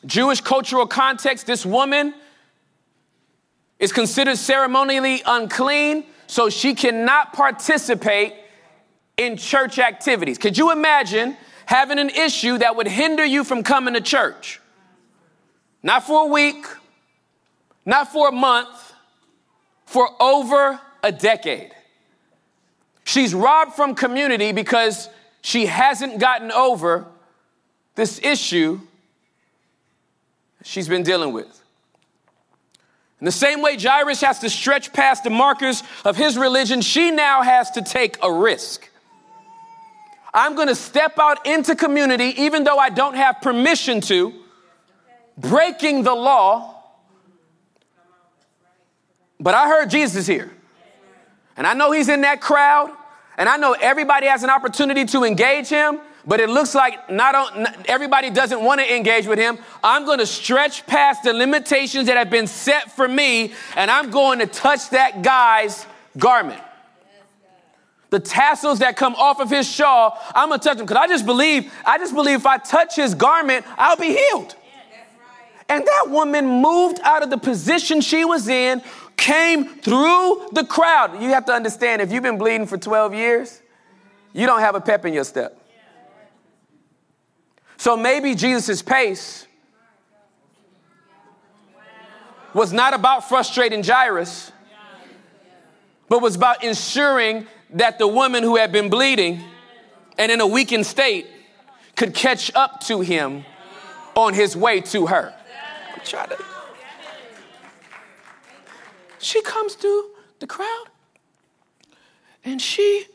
Jewish 0.06 0.42
cultural 0.42 0.88
context, 0.88 1.46
this 1.46 1.66
woman 1.66 2.14
is 3.80 3.92
considered 3.92 4.38
ceremonially 4.38 5.22
unclean, 5.26 6.06
so 6.28 6.50
she 6.50 6.74
cannot 6.74 7.34
participate 7.34 8.34
in 9.18 9.38
church 9.38 9.80
activities. 9.80 10.38
Could 10.38 10.58
you 10.58 10.72
imagine 10.72 11.38
having 11.66 12.00
an 12.00 12.10
issue 12.10 12.58
that 12.58 12.76
would 12.76 12.88
hinder 12.88 13.26
you 13.26 13.44
from 13.44 13.64
coming 13.64 13.94
to 13.94 14.02
church? 14.02 14.60
Not 15.84 16.04
for 16.04 16.24
a 16.24 16.28
week, 16.28 16.66
not 17.86 18.12
for 18.12 18.30
a 18.30 18.32
month, 18.32 18.94
for 19.86 20.10
over 20.22 20.80
a 21.04 21.12
decade. 21.12 21.74
She's 23.08 23.34
robbed 23.34 23.74
from 23.74 23.96
community 23.96 24.52
because 24.52 25.08
she 25.42 25.66
hasn't 25.66 26.20
gotten 26.20 26.52
over 26.52 27.06
this 27.96 28.20
issue 28.22 28.82
she's 30.62 30.90
been 30.90 31.04
dealing 31.04 31.32
with. 31.32 31.64
In 33.22 33.26
the 33.26 33.32
same 33.32 33.62
way 33.62 33.78
Jairus 33.78 34.20
has 34.20 34.40
to 34.40 34.50
stretch 34.50 34.92
past 34.92 35.24
the 35.24 35.30
markers 35.30 35.84
of 36.04 36.18
his 36.18 36.38
religion, 36.38 36.82
she 36.82 37.10
now 37.10 37.44
has 37.44 37.72
to 37.72 37.82
take 37.82 38.18
a 38.22 38.30
risk. 38.30 38.90
I'm 40.34 40.56
going 40.56 40.68
to 40.68 40.76
step 40.76 41.18
out 41.18 41.46
into 41.48 41.78
community 41.78 42.34
even 42.42 42.66
though 42.66 42.78
I 42.78 42.90
don't 42.90 43.16
have 43.16 43.40
permission 43.42 44.02
to, 44.02 44.34
breaking 45.38 46.04
the 46.04 46.14
law. 46.14 46.84
But 49.40 49.54
I 49.54 49.70
heard 49.70 49.90
Jesus 49.90 50.28
here. 50.28 50.52
And 51.56 51.66
I 51.66 51.74
know 51.74 51.94
he's 51.94 52.10
in 52.10 52.22
that 52.22 52.42
crowd. 52.42 52.97
And 53.38 53.48
I 53.48 53.58
know 53.58 53.74
everybody 53.74 54.28
has 54.28 54.44
an 54.44 54.50
opportunity 54.50 55.06
to 55.06 55.24
engage 55.24 55.68
him 55.68 56.00
but 56.28 56.42
it 56.42 56.50
looks 56.50 56.76
like 56.76 57.10
not, 57.10 57.58
not 57.58 57.86
everybody 57.88 58.30
doesn't 58.30 58.62
want 58.62 58.82
to 58.82 58.96
engage 58.96 59.26
with 59.26 59.40
him. 59.40 59.58
I'm 59.82 60.06
going 60.06 60.20
to 60.20 60.26
stretch 60.26 60.86
past 60.86 61.24
the 61.24 61.32
limitations 61.32 62.08
that 62.08 62.18
have 62.18 62.30
been 62.30 62.48
set 62.48 62.92
for 62.92 63.08
me, 63.08 63.54
and 63.78 63.90
I'm 63.90 64.12
going 64.12 64.40
to 64.40 64.46
touch 64.46 64.90
that 64.90 65.22
guy's 65.22 65.86
garment. 66.18 66.62
The 68.10 68.20
tassels 68.20 68.80
that 68.80 68.96
come 68.96 69.16
off 69.16 69.40
of 69.40 69.50
his 69.50 69.70
shawl, 69.70 70.18
I'm 70.34 70.50
gonna 70.50 70.62
touch 70.62 70.78
them 70.78 70.86
because 70.86 71.02
I 71.02 71.08
just 71.08 71.26
believe, 71.26 71.74
I 71.86 71.98
just 71.98 72.16
believe 72.16 72.38
if 72.38 72.46
I 72.46 72.58
touch 72.58 72.96
his 72.96 73.14
garment, 73.14 73.66
I'll 73.78 73.98
be 73.98 74.16
healed. 74.16 74.56
And 75.68 75.86
that 75.86 76.06
woman 76.08 76.48
moved 76.62 77.02
out 77.04 77.22
of 77.22 77.30
the 77.30 77.38
position 77.38 78.00
she 78.00 78.24
was 78.24 78.48
in, 78.48 78.82
came 79.18 79.66
through 79.66 80.50
the 80.54 80.64
crowd. 80.64 81.22
You 81.22 81.30
have 81.30 81.46
to 81.46 81.52
understand 81.52 82.02
if 82.02 82.12
you've 82.12 82.24
been 82.24 82.38
bleeding 82.38 82.68
for 82.68 82.78
12 82.78 83.14
years, 83.14 83.62
you 84.34 84.46
don't 84.46 84.62
have 84.62 84.76
a 84.76 84.82
pep 84.82 85.06
in 85.06 85.14
your 85.14 85.24
step. 85.24 85.60
So 87.78 87.98
maybe 87.98 88.36
Jesus' 88.36 88.82
pace 88.82 89.48
was 92.54 92.74
not 92.74 92.94
about 92.94 93.28
frustrating 93.28 93.84
Jairus, 93.84 94.52
but 96.10 96.22
was 96.22 96.36
about 96.36 96.64
ensuring 96.64 97.46
that 97.72 98.00
the 98.00 98.08
woman 98.08 98.44
who 98.44 98.56
had 98.56 98.72
been 98.72 98.90
bleeding 98.90 99.44
and 100.18 100.32
in 100.32 100.42
a 100.42 100.48
weakened 100.48 100.86
state 100.86 101.28
could 101.96 102.14
catch 102.14 102.52
up 102.56 102.80
to 102.82 103.02
him 103.02 103.44
on 104.16 104.34
his 104.34 104.56
way 104.56 104.82
to 104.82 105.08
her. 105.08 105.34
To... 106.06 106.57
She 109.20 109.42
comes 109.42 109.76
through 109.76 110.12
the 110.40 110.48
crowd 110.48 110.86
and 112.44 112.62
she 112.62 113.06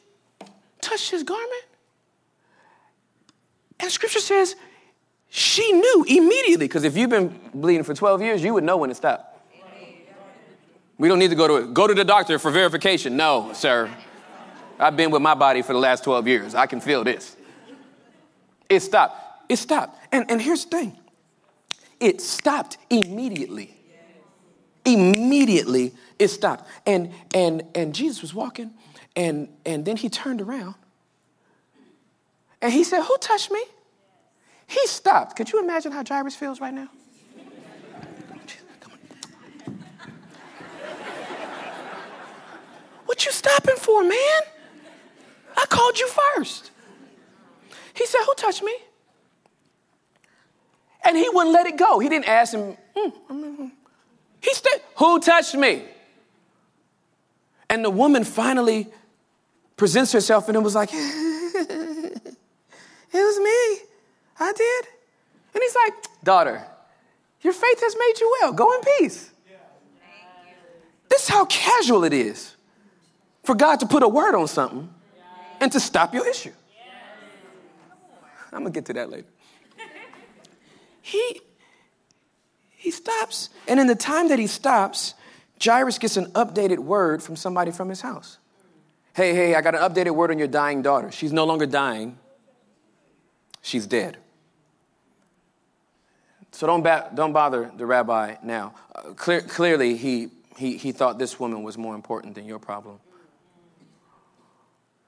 touched 0.81 1.11
his 1.11 1.23
garment 1.23 1.65
and 3.83 3.91
scripture 3.91 4.21
says 4.21 4.55
she 5.29 5.73
knew 5.73 6.05
immediately, 6.07 6.67
because 6.67 6.85
if 6.85 6.97
you've 6.97 7.11
been 7.11 7.35
bleeding 7.55 7.85
for 7.85 7.95
12 7.95 8.23
years, 8.23 8.45
you 8.45 8.53
would 8.55 8.65
know 8.65 8.77
when 8.77 8.91
to 8.91 8.95
stop. 8.95 9.29
We 10.99 11.09
don't 11.09 11.19
need 11.19 11.31
to 11.31 11.35
go 11.35 11.49
to 11.49 11.67
go 11.73 11.87
to 11.87 11.95
the 11.95 12.05
doctor 12.05 12.39
for 12.39 12.51
verification. 12.51 13.17
No, 13.17 13.51
sir. 13.55 13.91
I've 14.79 14.97
been 14.97 15.11
with 15.11 15.23
my 15.23 15.35
body 15.35 15.63
for 15.63 15.73
the 15.73 15.79
last 15.79 16.05
12 16.05 16.29
years. 16.29 16.55
I 16.55 16.67
can 16.67 16.81
feel 16.81 17.03
this. 17.03 17.37
It 18.69 18.81
stopped. 18.81 19.51
It 19.51 19.57
stopped. 19.57 19.99
And, 20.13 20.31
and 20.31 20.41
here's 20.41 20.65
the 20.65 20.71
thing 20.71 20.99
it 21.99 22.21
stopped 22.21 22.77
immediately. 22.91 23.75
Immediately 24.85 25.93
it 26.19 26.29
stopped. 26.29 26.69
And 26.87 27.13
and 27.35 27.63
and 27.75 27.95
Jesus 27.95 28.23
was 28.23 28.35
walking, 28.35 28.73
and 29.17 29.49
and 29.65 29.85
then 29.85 29.97
he 29.97 30.09
turned 30.09 30.41
around 30.41 30.75
and 32.63 32.73
he 32.73 32.85
said, 32.85 33.03
Who 33.03 33.17
touched 33.19 33.51
me? 33.51 33.63
He 34.69 34.87
stopped. 34.87 35.37
Could 35.37 35.53
you 35.53 35.61
imagine 35.61 35.91
how 35.91 36.05
Jairus 36.09 36.37
feels 36.37 36.61
right 36.61 36.73
now? 36.73 36.89
What 43.05 43.27
you 43.27 43.33
stopping 43.33 43.77
for, 43.77 44.03
man? 44.03 44.43
I 45.57 45.67
called 45.69 45.99
you 45.99 46.09
first. 46.09 46.71
He 47.95 48.07
said, 48.07 48.21
Who 48.25 48.35
touched 48.37 48.63
me? 48.63 48.75
And 51.05 51.17
he 51.17 51.29
wouldn't 51.29 51.53
let 51.53 51.67
it 51.67 51.77
go. 51.77 51.99
He 51.99 52.09
didn't 52.09 52.29
ask 52.29 52.55
him, 52.55 52.77
mm, 52.97 53.73
he 54.43 54.53
said, 54.55 54.83
Who 54.97 55.21
touched 55.21 55.55
me? 55.55 55.85
And 57.71 57.85
the 57.85 57.91
woman 57.91 58.25
finally 58.25 58.89
presents 59.77 60.13
herself 60.13 60.49
and 60.49 60.57
it 60.57 60.61
was 60.61 60.75
like, 60.75 60.91
It 63.15 63.19
was 63.19 63.39
me. 63.39 63.87
I 64.41 64.53
did. 64.53 64.87
And 65.55 65.63
he's 65.63 65.75
like, 65.75 65.95
Daughter, 66.25 66.65
your 67.41 67.53
faith 67.53 67.81
has 67.81 67.97
made 67.99 68.21
you 68.21 68.37
well. 68.41 68.53
Go 68.53 68.73
in 68.73 68.81
peace. 68.99 69.31
This 71.09 71.25
is 71.25 71.29
how 71.29 71.45
casual 71.45 72.05
it 72.05 72.13
is 72.13 72.57
for 73.45 73.55
God 73.55 73.81
to 73.81 73.87
put 73.87 74.03
a 74.03 74.09
word 74.09 74.35
on 74.35 74.49
something 74.49 74.89
and 75.61 75.71
to 75.73 75.79
stop 75.79 76.15
your 76.15 76.27
issue. 76.27 76.53
I'm 78.53 78.61
gonna 78.61 78.71
get 78.71 78.87
to 78.87 78.93
that 78.95 79.11
later. 79.11 79.29
He 81.03 81.41
he 82.83 82.91
stops, 82.91 83.49
and 83.69 83.79
in 83.79 83.87
the 83.87 83.95
time 83.95 84.29
that 84.29 84.39
he 84.39 84.47
stops, 84.47 85.15
Jairus 85.63 85.99
gets 85.99 86.17
an 86.17 86.27
updated 86.33 86.79
word 86.79 87.23
from 87.23 87.37
somebody 87.37 87.71
from 87.71 87.89
his 87.89 88.01
house. 88.01 88.39
Hey, 89.15 89.35
hey, 89.35 89.55
I 89.55 89.61
got 89.61 89.75
an 89.75 89.81
updated 89.81 90.15
word 90.15 90.31
on 90.31 90.39
your 90.39 90.49
dying 90.49 90.83
daughter. 90.83 91.13
She's 91.13 91.33
no 91.33 91.45
longer 91.45 91.67
dying 91.67 92.19
she's 93.63 93.87
dead. 93.87 94.19
So 96.51 96.67
don't, 96.67 96.83
ba- 96.83 97.11
don't 97.15 97.33
bother 97.33 97.71
the 97.77 97.87
rabbi 97.87 98.37
now. 98.43 98.75
Uh, 98.95 99.15
clear, 99.15 99.41
clearly, 99.41 99.97
he, 99.97 100.29
he, 100.57 100.77
he 100.77 100.93
thought 100.93 101.19
this 101.19 101.41
woman 101.41 101.63
was 101.63 101.79
more 101.79 101.95
important 101.95 102.35
than 102.35 102.45
your 102.45 102.59
problem. 102.59 102.99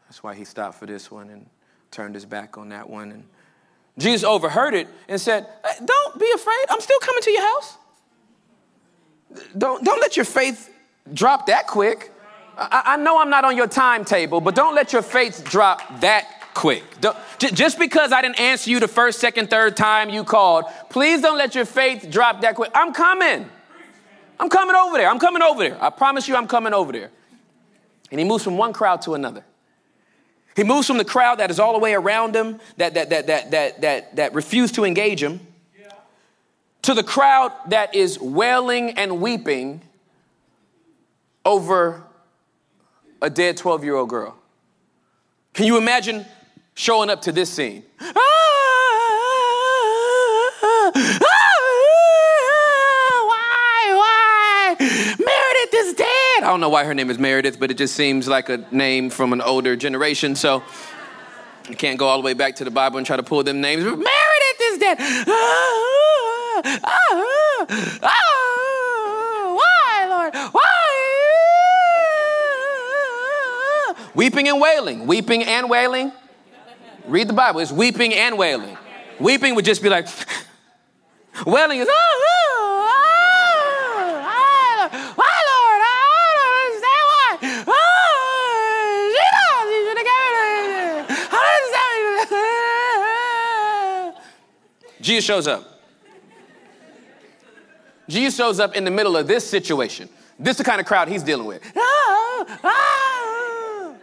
That's 0.06 0.22
why 0.22 0.34
he 0.34 0.44
stopped 0.44 0.78
for 0.78 0.86
this 0.86 1.10
one 1.10 1.28
and 1.28 1.46
turned 1.90 2.14
his 2.14 2.24
back 2.24 2.56
on 2.56 2.70
that 2.70 2.88
one. 2.88 3.10
And 3.10 3.24
Jesus 3.98 4.24
overheard 4.24 4.74
it 4.74 4.88
and 5.08 5.20
said, 5.20 5.46
Don't 5.84 6.18
be 6.18 6.30
afraid. 6.34 6.64
I'm 6.70 6.80
still 6.80 6.98
coming 7.00 7.22
to 7.22 7.30
your 7.30 7.42
house. 7.42 7.76
Don't, 9.56 9.84
don't 9.84 10.00
let 10.00 10.16
your 10.16 10.24
faith 10.24 10.70
drop 11.12 11.46
that 11.46 11.66
quick. 11.66 12.10
I, 12.56 12.82
I 12.86 12.96
know 12.96 13.20
I'm 13.20 13.30
not 13.30 13.44
on 13.44 13.56
your 13.56 13.66
timetable, 13.66 14.40
but 14.40 14.54
don't 14.54 14.74
let 14.74 14.92
your 14.92 15.02
faith 15.02 15.44
drop 15.44 16.00
that 16.00 16.28
quick. 16.54 16.84
Don't, 17.00 17.16
just 17.38 17.78
because 17.78 18.12
I 18.12 18.22
didn't 18.22 18.40
answer 18.40 18.70
you 18.70 18.80
the 18.80 18.88
first, 18.88 19.18
second, 19.20 19.50
third 19.50 19.76
time 19.76 20.08
you 20.08 20.24
called, 20.24 20.64
please 20.88 21.20
don't 21.20 21.38
let 21.38 21.54
your 21.54 21.64
faith 21.64 22.08
drop 22.10 22.40
that 22.42 22.54
quick. 22.54 22.70
I'm 22.74 22.92
coming. 22.92 23.48
I'm 24.38 24.48
coming 24.48 24.74
over 24.74 24.96
there. 24.96 25.08
I'm 25.08 25.18
coming 25.18 25.42
over 25.42 25.62
there. 25.62 25.82
I 25.82 25.90
promise 25.90 26.26
you, 26.28 26.36
I'm 26.36 26.46
coming 26.48 26.72
over 26.72 26.92
there. 26.92 27.10
And 28.10 28.20
he 28.20 28.26
moves 28.26 28.44
from 28.44 28.56
one 28.56 28.72
crowd 28.72 29.02
to 29.02 29.14
another. 29.14 29.44
He 30.56 30.62
moves 30.62 30.86
from 30.86 30.98
the 30.98 31.04
crowd 31.04 31.38
that 31.40 31.50
is 31.50 31.58
all 31.58 31.72
the 31.72 31.78
way 31.78 31.94
around 31.94 32.34
him, 32.34 32.60
that, 32.76 32.94
that, 32.94 33.10
that, 33.10 33.26
that, 33.26 33.50
that, 33.50 33.80
that, 33.80 34.16
that 34.16 34.34
refuse 34.34 34.70
to 34.72 34.84
engage 34.84 35.22
him, 35.22 35.40
to 36.82 36.94
the 36.94 37.02
crowd 37.02 37.52
that 37.68 37.94
is 37.94 38.20
wailing 38.20 38.90
and 38.90 39.20
weeping 39.20 39.80
over 41.44 42.02
a 43.20 43.30
dead 43.30 43.56
12 43.56 43.84
year 43.84 43.96
old 43.96 44.10
girl. 44.10 44.36
Can 45.54 45.66
you 45.66 45.76
imagine 45.76 46.26
showing 46.74 47.10
up 47.10 47.22
to 47.22 47.32
this 47.32 47.50
scene? 47.50 47.84
Ah, 48.00 48.10
why, 53.26 53.94
why? 53.94 54.76
Meredith 54.78 55.74
is 55.74 55.94
dead. 55.94 56.42
I 56.42 56.43
don't 56.54 56.60
know 56.60 56.68
why 56.68 56.84
her 56.84 56.94
name 56.94 57.10
is 57.10 57.18
Meredith, 57.18 57.58
but 57.58 57.72
it 57.72 57.76
just 57.76 57.96
seems 57.96 58.28
like 58.28 58.48
a 58.48 58.58
name 58.70 59.10
from 59.10 59.32
an 59.32 59.40
older 59.40 59.74
generation. 59.74 60.36
So 60.36 60.62
I 61.68 61.74
can't 61.74 61.98
go 61.98 62.06
all 62.06 62.18
the 62.18 62.24
way 62.24 62.32
back 62.32 62.54
to 62.56 62.64
the 62.64 62.70
Bible 62.70 62.98
and 62.98 63.04
try 63.04 63.16
to 63.16 63.24
pull 63.24 63.42
them 63.42 63.60
names. 63.60 63.82
Meredith 63.82 64.60
is 64.62 64.78
dead. 64.78 64.98
Ah, 65.00 66.62
ah, 66.84 67.66
ah, 68.04 69.56
why, 69.58 70.06
Lord? 70.08 70.32
Why? 70.52 70.70
Weeping 74.14 74.46
and 74.46 74.60
wailing. 74.60 75.08
Weeping 75.08 75.42
and 75.42 75.68
wailing. 75.68 76.12
Read 77.08 77.28
the 77.28 77.32
Bible. 77.32 77.58
It's 77.58 77.72
weeping 77.72 78.14
and 78.14 78.38
wailing. 78.38 78.78
Weeping 79.18 79.56
would 79.56 79.64
just 79.64 79.82
be 79.82 79.88
like, 79.88 80.06
wailing 81.46 81.80
is, 81.80 81.88
oh, 81.90 82.33
Jesus 95.04 95.24
shows 95.26 95.46
up. 95.46 95.82
Jesus 98.08 98.34
shows 98.34 98.58
up 98.58 98.74
in 98.74 98.84
the 98.84 98.90
middle 98.90 99.18
of 99.18 99.26
this 99.26 99.46
situation. 99.46 100.08
This 100.38 100.52
is 100.52 100.58
the 100.58 100.64
kind 100.64 100.80
of 100.80 100.86
crowd 100.86 101.08
he's 101.08 101.22
dealing 101.22 101.46
with. 101.46 101.62
Ah, 101.76 102.58
ah. 102.64 103.94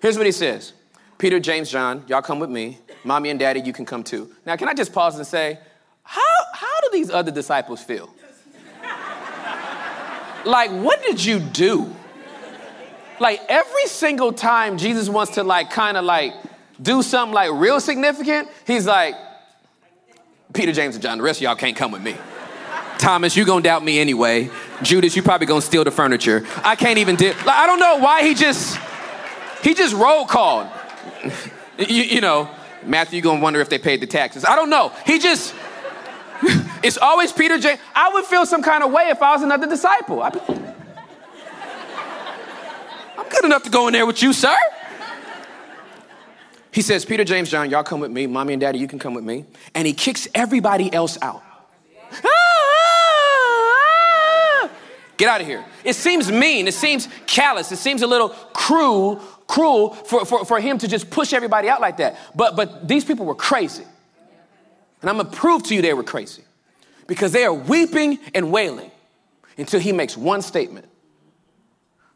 Here's 0.00 0.16
what 0.16 0.26
he 0.26 0.32
says 0.32 0.74
Peter, 1.18 1.40
James, 1.40 1.68
John, 1.68 2.04
y'all 2.06 2.22
come 2.22 2.38
with 2.38 2.50
me. 2.50 2.78
Mommy 3.02 3.30
and 3.30 3.38
daddy, 3.38 3.60
you 3.60 3.72
can 3.72 3.84
come 3.84 4.04
too. 4.04 4.32
Now, 4.46 4.54
can 4.54 4.68
I 4.68 4.74
just 4.74 4.92
pause 4.92 5.16
and 5.16 5.26
say, 5.26 5.58
how, 6.04 6.22
how 6.52 6.80
do 6.82 6.90
these 6.92 7.10
other 7.10 7.32
disciples 7.32 7.82
feel? 7.82 8.08
like, 10.44 10.70
what 10.70 11.02
did 11.02 11.24
you 11.24 11.40
do? 11.40 11.92
Like, 13.18 13.40
every 13.48 13.86
single 13.86 14.32
time 14.32 14.78
Jesus 14.78 15.08
wants 15.08 15.34
to, 15.34 15.42
like, 15.42 15.70
kind 15.70 15.96
of 15.96 16.04
like 16.04 16.32
do 16.80 17.02
something 17.02 17.34
like 17.34 17.50
real 17.52 17.80
significant, 17.80 18.48
he's 18.64 18.86
like, 18.86 19.16
Peter, 20.52 20.72
James, 20.72 20.94
and 20.94 21.02
John, 21.02 21.18
the 21.18 21.24
rest 21.24 21.38
of 21.38 21.42
y'all 21.42 21.56
can't 21.56 21.76
come 21.76 21.92
with 21.92 22.02
me. 22.02 22.16
Thomas, 22.98 23.36
you 23.36 23.44
gonna 23.44 23.62
doubt 23.62 23.84
me 23.84 23.98
anyway. 23.98 24.50
Judas, 24.82 25.14
you 25.14 25.22
probably 25.22 25.46
gonna 25.46 25.62
steal 25.62 25.84
the 25.84 25.90
furniture. 25.90 26.44
I 26.64 26.74
can't 26.74 26.98
even 26.98 27.16
do. 27.16 27.28
Like, 27.28 27.48
I 27.48 27.66
don't 27.66 27.78
know 27.78 27.98
why 27.98 28.26
he 28.26 28.34
just 28.34 28.78
he 29.62 29.74
just 29.74 29.94
roll 29.94 30.26
called. 30.26 30.68
you, 31.78 32.02
you 32.02 32.20
know, 32.20 32.50
Matthew, 32.84 33.16
you 33.16 33.22
gonna 33.22 33.40
wonder 33.40 33.60
if 33.60 33.68
they 33.68 33.78
paid 33.78 34.00
the 34.00 34.06
taxes. 34.06 34.44
I 34.44 34.56
don't 34.56 34.70
know. 34.70 34.92
He 35.06 35.18
just 35.18 35.54
it's 36.82 36.98
always 36.98 37.32
Peter, 37.32 37.58
James. 37.58 37.80
I 37.94 38.12
would 38.12 38.24
feel 38.24 38.46
some 38.46 38.62
kind 38.62 38.82
of 38.82 38.90
way 38.90 39.08
if 39.10 39.22
I 39.22 39.32
was 39.32 39.42
another 39.42 39.68
disciple. 39.68 40.16
Be, 40.32 40.40
I'm 43.16 43.28
good 43.28 43.44
enough 43.44 43.62
to 43.64 43.70
go 43.70 43.86
in 43.88 43.92
there 43.92 44.06
with 44.06 44.22
you, 44.22 44.32
sir. 44.32 44.56
He 46.78 46.82
says, 46.82 47.04
Peter, 47.04 47.24
James, 47.24 47.50
John, 47.50 47.68
y'all 47.70 47.82
come 47.82 47.98
with 47.98 48.12
me. 48.12 48.28
Mommy 48.28 48.52
and 48.52 48.60
daddy, 48.60 48.78
you 48.78 48.86
can 48.86 49.00
come 49.00 49.12
with 49.12 49.24
me. 49.24 49.44
And 49.74 49.84
he 49.84 49.92
kicks 49.92 50.28
everybody 50.32 50.94
else 50.94 51.18
out. 51.20 51.42
Ah, 52.12 52.20
ah, 52.24 52.30
ah. 54.62 54.70
Get 55.16 55.28
out 55.28 55.40
of 55.40 55.48
here. 55.48 55.64
It 55.82 55.94
seems 55.94 56.30
mean. 56.30 56.68
It 56.68 56.74
seems 56.74 57.08
callous. 57.26 57.72
It 57.72 57.78
seems 57.78 58.02
a 58.02 58.06
little 58.06 58.28
cruel, 58.28 59.16
cruel 59.48 59.90
for, 59.90 60.24
for, 60.24 60.44
for 60.44 60.60
him 60.60 60.78
to 60.78 60.86
just 60.86 61.10
push 61.10 61.32
everybody 61.32 61.68
out 61.68 61.80
like 61.80 61.96
that. 61.96 62.16
But, 62.36 62.54
but 62.54 62.86
these 62.86 63.04
people 63.04 63.26
were 63.26 63.34
crazy. 63.34 63.82
And 65.00 65.10
I'm 65.10 65.16
going 65.16 65.28
to 65.28 65.36
prove 65.36 65.64
to 65.64 65.74
you 65.74 65.82
they 65.82 65.94
were 65.94 66.04
crazy 66.04 66.44
because 67.08 67.32
they 67.32 67.42
are 67.42 67.52
weeping 67.52 68.20
and 68.36 68.52
wailing 68.52 68.92
until 69.56 69.80
he 69.80 69.90
makes 69.90 70.16
one 70.16 70.42
statement. 70.42 70.86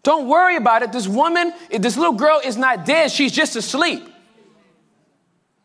Don't 0.04 0.28
worry 0.28 0.54
about 0.54 0.84
it. 0.84 0.92
This 0.92 1.08
woman, 1.08 1.52
this 1.68 1.96
little 1.96 2.14
girl 2.14 2.40
is 2.44 2.56
not 2.56 2.86
dead. 2.86 3.10
She's 3.10 3.32
just 3.32 3.56
asleep. 3.56 4.10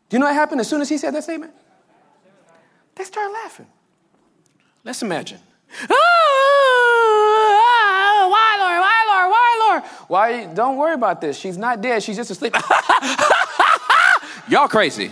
Do 0.08 0.16
you 0.16 0.20
know 0.20 0.26
what 0.26 0.34
happened 0.34 0.60
as 0.60 0.68
soon 0.68 0.80
as 0.80 0.88
he 0.88 0.96
said 0.98 1.14
that 1.14 1.24
statement? 1.24 1.52
They 2.94 3.04
started 3.04 3.32
laughing. 3.32 3.66
Let's 4.84 5.02
imagine. 5.02 5.38
Ah, 5.82 5.94
why, 8.30 8.56
Lord? 8.58 8.80
Why, 8.80 9.04
Lord? 9.06 9.30
Why, 9.30 9.58
Lord? 9.68 9.82
Why? 10.08 10.46
Don't 10.54 10.76
worry 10.76 10.94
about 10.94 11.20
this. 11.20 11.36
She's 11.38 11.58
not 11.58 11.80
dead. 11.82 12.02
She's 12.02 12.16
just 12.16 12.30
asleep. 12.30 12.56
Y'all 14.48 14.68
crazy. 14.68 15.10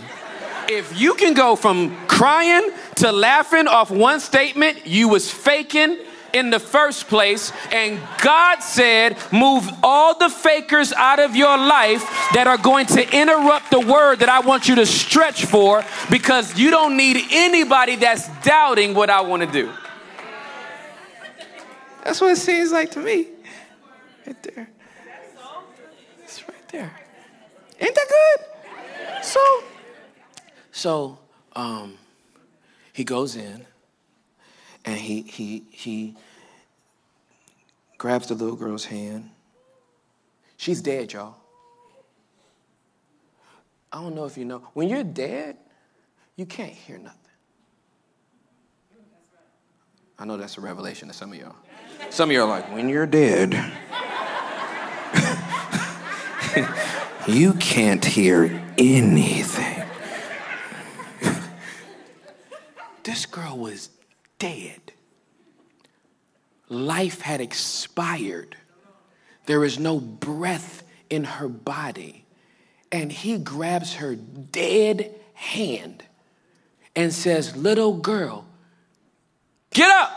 If 0.67 0.99
you 0.99 1.13
can 1.13 1.33
go 1.33 1.55
from 1.55 1.95
crying 2.07 2.71
to 2.95 3.11
laughing 3.11 3.67
off 3.67 3.91
one 3.91 4.19
statement, 4.19 4.87
you 4.87 5.07
was 5.07 5.31
faking 5.31 5.99
in 6.33 6.49
the 6.49 6.59
first 6.59 7.07
place. 7.07 7.51
And 7.71 7.99
God 8.21 8.59
said, 8.59 9.17
Move 9.31 9.69
all 9.83 10.17
the 10.17 10.29
fakers 10.29 10.93
out 10.93 11.19
of 11.19 11.35
your 11.35 11.57
life 11.57 12.03
that 12.33 12.47
are 12.47 12.57
going 12.57 12.85
to 12.87 13.15
interrupt 13.15 13.71
the 13.71 13.79
word 13.79 14.19
that 14.19 14.29
I 14.29 14.39
want 14.39 14.67
you 14.67 14.75
to 14.75 14.85
stretch 14.85 15.45
for 15.45 15.83
because 16.09 16.57
you 16.57 16.71
don't 16.71 16.97
need 16.97 17.17
anybody 17.31 17.95
that's 17.95 18.27
doubting 18.43 18.93
what 18.93 19.09
I 19.09 19.21
want 19.21 19.43
to 19.43 19.51
do. 19.51 19.71
That's 22.03 22.21
what 22.21 22.31
it 22.31 22.37
seems 22.37 22.71
like 22.71 22.91
to 22.91 22.99
me. 22.99 23.27
Right 24.25 24.43
there. 24.43 24.69
It's 26.23 26.47
right 26.47 26.67
there. 26.69 26.91
Ain't 27.79 27.95
that 27.95 28.07
good? 28.09 29.25
So, 29.25 29.63
so 30.71 31.19
um, 31.55 31.97
he 32.93 33.03
goes 33.03 33.35
in 33.35 33.65
and 34.87 34.97
he 34.97 35.21
he 35.21 35.63
he 35.69 36.15
grabs 37.97 38.27
the 38.27 38.33
little 38.33 38.55
girl's 38.55 38.85
hand. 38.85 39.29
She's 40.55 40.81
dead, 40.81 41.11
y'all. 41.11 41.35
I 43.91 44.01
don't 44.01 44.15
know 44.15 44.25
if 44.25 44.37
you 44.37 44.45
know. 44.45 44.59
When 44.73 44.87
you're 44.87 45.03
dead, 45.03 45.57
you 46.35 46.45
can't 46.45 46.71
hear 46.71 46.97
nothing. 46.97 47.19
I 50.17 50.25
know 50.25 50.37
that's 50.37 50.57
a 50.57 50.61
revelation 50.61 51.09
to 51.09 51.13
some 51.13 51.31
of 51.31 51.37
y'all. 51.37 51.55
Some 52.09 52.29
of 52.29 52.35
y'all 52.35 52.45
are 52.45 52.49
like, 52.49 52.73
when 52.73 52.89
you're 52.89 53.05
dead, 53.05 53.53
you 57.27 57.53
can't 57.55 58.03
hear 58.03 58.63
anything. 58.77 59.83
this 63.03 63.25
girl 63.25 63.57
was 63.57 63.89
dead 64.39 64.87
life 66.69 67.21
had 67.21 67.41
expired. 67.41 68.55
There 69.45 69.63
is 69.63 69.79
no 69.79 69.99
breath 69.99 70.83
in 71.09 71.23
her 71.23 71.47
body. 71.47 72.25
And 72.91 73.11
he 73.11 73.37
grabs 73.37 73.95
her 73.95 74.15
dead 74.15 75.13
hand 75.33 76.03
and 76.95 77.13
says, 77.13 77.55
Little 77.55 77.97
girl, 77.97 78.45
get 79.71 79.89
up. 79.89 80.11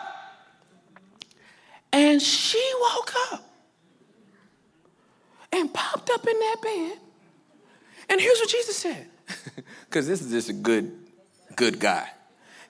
And 1.93 2.23
she 2.23 2.63
woke 2.81 3.13
up 3.33 3.45
and 5.53 5.73
popped 5.75 6.11
up 6.11 6.27
in 6.27 6.39
that 6.39 6.57
bed. 6.63 6.99
And 8.09 8.21
here's 8.21 8.39
what 8.39 8.49
Jesus 8.49 8.77
said 8.77 9.09
because 9.89 10.07
this 10.07 10.21
is 10.21 10.31
just 10.31 10.49
a 10.49 10.53
good, 10.53 10.97
good 11.57 11.81
guy. 11.81 12.09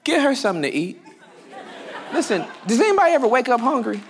Get 0.05 0.23
her 0.23 0.35
something 0.35 0.63
to 0.63 0.75
eat. 0.75 1.01
Listen, 2.13 2.45
does 2.67 2.81
anybody 2.81 3.13
ever 3.13 3.29
wake 3.29 3.49
up 3.49 3.61
hungry? 3.61 4.01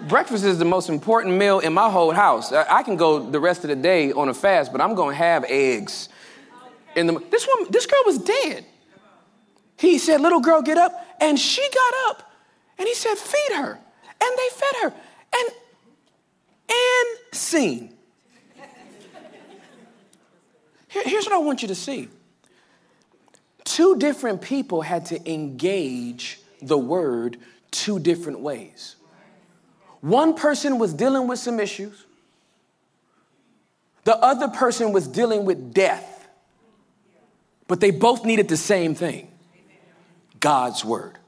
Breakfast 0.00 0.44
is 0.44 0.58
the 0.58 0.64
most 0.64 0.88
important 0.88 1.36
meal 1.36 1.58
in 1.58 1.72
my 1.72 1.90
whole 1.90 2.12
house. 2.12 2.52
I 2.52 2.82
can 2.82 2.96
go 2.96 3.18
the 3.18 3.40
rest 3.40 3.64
of 3.64 3.68
the 3.68 3.76
day 3.76 4.12
on 4.12 4.28
a 4.28 4.34
fast, 4.34 4.70
but 4.70 4.80
I'm 4.80 4.94
going 4.94 5.16
to 5.16 5.16
have 5.16 5.44
eggs. 5.48 6.08
in 6.94 7.06
the 7.06 7.18
this 7.30 7.46
woman, 7.46 7.72
this 7.72 7.86
girl 7.86 8.02
was 8.04 8.18
dead. 8.18 8.66
He 9.78 9.98
said, 9.98 10.20
Little 10.20 10.40
girl, 10.40 10.62
get 10.62 10.78
up. 10.78 10.92
And 11.20 11.38
she 11.38 11.62
got 11.62 12.10
up. 12.10 12.30
And 12.78 12.86
he 12.86 12.94
said, 12.94 13.16
Feed 13.16 13.56
her. 13.56 13.78
And 14.20 14.38
they 14.38 14.48
fed 14.54 14.82
her. 14.82 14.94
And 15.38 15.50
and 16.68 17.18
seen. 17.32 17.94
Here, 20.88 21.02
here's 21.04 21.24
what 21.24 21.34
I 21.34 21.38
want 21.38 21.62
you 21.62 21.68
to 21.68 21.74
see. 21.74 22.08
Two 23.66 23.96
different 23.96 24.40
people 24.42 24.80
had 24.80 25.06
to 25.06 25.30
engage 25.30 26.38
the 26.62 26.78
word 26.78 27.36
two 27.72 27.98
different 27.98 28.38
ways. 28.38 28.94
One 30.00 30.34
person 30.34 30.78
was 30.78 30.94
dealing 30.94 31.26
with 31.26 31.40
some 31.40 31.58
issues, 31.58 32.04
the 34.04 34.16
other 34.16 34.46
person 34.46 34.92
was 34.92 35.08
dealing 35.08 35.44
with 35.44 35.74
death, 35.74 36.28
but 37.66 37.80
they 37.80 37.90
both 37.90 38.24
needed 38.24 38.46
the 38.46 38.56
same 38.56 38.94
thing 38.94 39.28
God's 40.38 40.84
word. 40.84 41.18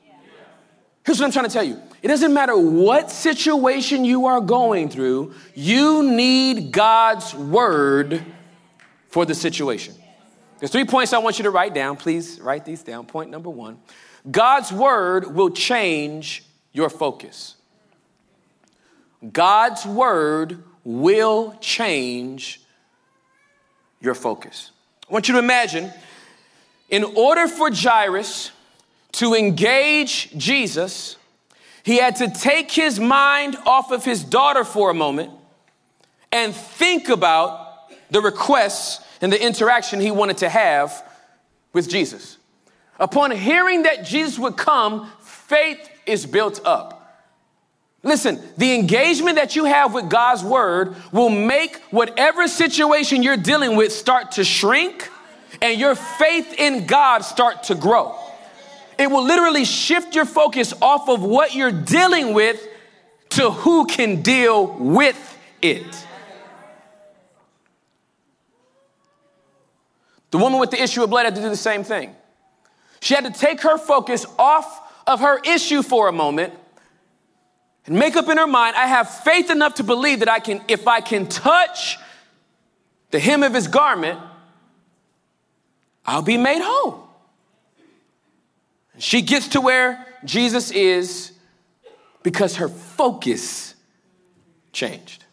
Here's 1.05 1.19
what 1.19 1.27
I'm 1.27 1.33
trying 1.33 1.47
to 1.47 1.51
tell 1.51 1.65
you 1.65 1.83
it 2.03 2.07
doesn't 2.07 2.33
matter 2.33 2.57
what 2.57 3.11
situation 3.11 4.05
you 4.05 4.27
are 4.27 4.41
going 4.41 4.91
through, 4.91 5.35
you 5.57 6.05
need 6.05 6.71
God's 6.71 7.35
word 7.35 8.25
for 9.09 9.27
the 9.27 9.35
situation. 9.35 9.97
There's 10.59 10.73
three 10.73 10.85
points 10.85 11.13
I 11.13 11.19
want 11.19 11.39
you 11.39 11.45
to 11.45 11.51
write 11.51 11.75
down. 11.75 11.97
Please 11.97 12.41
write 12.41 12.65
these 12.65 12.83
down. 12.83 13.07
Point 13.07 13.31
number 13.31 13.51
one 13.51 13.79
God's 14.31 14.73
word 14.73 15.35
will 15.35 15.51
change 15.51 16.45
your 16.73 16.91
focus. 16.91 17.57
God's 19.33 19.85
word 19.87 20.63
will 20.85 21.57
change 21.61 22.61
your 24.01 24.15
focus. 24.15 24.71
I 25.09 25.13
want 25.13 25.29
you 25.29 25.35
to 25.35 25.41
imagine, 25.41 25.91
in 26.89 27.05
order 27.05 27.49
for 27.49 27.71
Jairus 27.73 28.53
to 29.13 29.35
engage 29.35 30.37
Jesus, 30.37 31.17
he 31.83 31.99
had 31.99 32.17
to 32.17 32.31
take 32.31 32.71
his 32.71 33.01
mind 33.01 33.57
off 33.65 33.91
of 33.91 34.05
his 34.05 34.23
daughter 34.23 34.65
for 34.65 34.91
a 34.91 34.95
moment 34.95 35.33
and 36.31 36.55
think 36.55 37.09
about 37.09 37.91
the 38.11 38.21
requests 38.21 39.05
and 39.21 39.33
the 39.33 39.43
interaction 39.43 40.01
he 40.01 40.11
wanted 40.11 40.39
to 40.39 40.49
have 40.49 41.05
with 41.73 41.89
Jesus. 41.89 42.39
Upon 42.99 43.31
hearing 43.31 43.85
that 43.85 44.05
Jesus 44.05 44.39
would 44.39 44.57
come, 44.57 45.11
faith 45.21 45.89
is 46.07 46.27
built 46.27 46.61
up. 46.65 46.95
Listen, 48.03 48.41
the 48.57 48.75
engagement 48.75 49.37
that 49.37 49.57
you 49.57 49.65
have 49.65 49.93
with 49.93 50.09
God's 50.09 50.45
word 50.45 50.97
will 51.13 51.31
make 51.31 51.77
whatever 51.91 52.47
situation 52.47 53.23
you're 53.23 53.37
dealing 53.37 53.77
with 53.77 53.93
start 53.93 54.33
to 54.33 54.45
shrink 54.45 55.09
and 55.61 55.79
your 55.81 55.95
faith 55.95 56.55
in 56.59 56.87
God 56.87 57.25
start 57.25 57.65
to 57.65 57.75
grow. 57.75 58.15
It 58.99 59.11
will 59.11 59.25
literally 59.25 59.65
shift 59.65 60.15
your 60.15 60.25
focus 60.25 60.73
off 60.81 61.09
of 61.09 61.23
what 61.23 61.55
you're 61.55 61.73
dealing 61.73 62.35
with 62.35 62.67
to 63.31 63.51
who 63.51 63.87
can 63.87 64.23
deal 64.23 64.67
with 64.67 65.39
it. 65.63 66.07
The 70.31 70.39
woman 70.39 70.61
with 70.61 70.71
the 70.71 70.83
issue 70.83 71.03
of 71.03 71.11
blood 71.11 71.25
had 71.25 71.35
to 71.35 71.41
do 71.41 71.49
the 71.49 71.57
same 71.57 71.85
thing. 71.85 72.15
She 73.01 73.15
had 73.15 73.25
to 73.25 73.31
take 73.31 73.63
her 73.63 73.79
focus 73.79 74.27
off 74.39 74.81
of 75.07 75.21
her 75.21 75.41
issue 75.45 75.83
for 75.83 76.09
a 76.09 76.13
moment 76.13 76.53
and 77.87 77.99
make 77.99 78.17
up 78.17 78.29
in 78.29 78.37
her 78.37 78.47
mind, 78.47 78.77
I 78.77 78.87
have 78.87 79.09
faith 79.09 79.51
enough 79.51 79.75
to 79.77 79.83
believe 79.83 80.19
that 80.19 80.29
I 80.29 80.41
can, 80.41 80.61
if 80.69 80.87
I 80.87 81.01
can 81.01 81.27
touch 81.27 81.97
the 83.11 83.19
hem 83.19 83.43
of 83.43 83.55
his 83.55 83.67
garment, 83.67 84.21
I'll 86.05 86.21
be 86.21 86.37
made 86.37 86.61
whole. 86.63 87.09
She 88.99 89.23
gets 89.23 89.49
to 89.49 89.63
where 89.63 90.05
Jesus 90.25 90.71
is 90.71 91.33
because 92.23 92.57
her 92.57 92.69
focus 92.69 93.75
changed. 94.73 95.25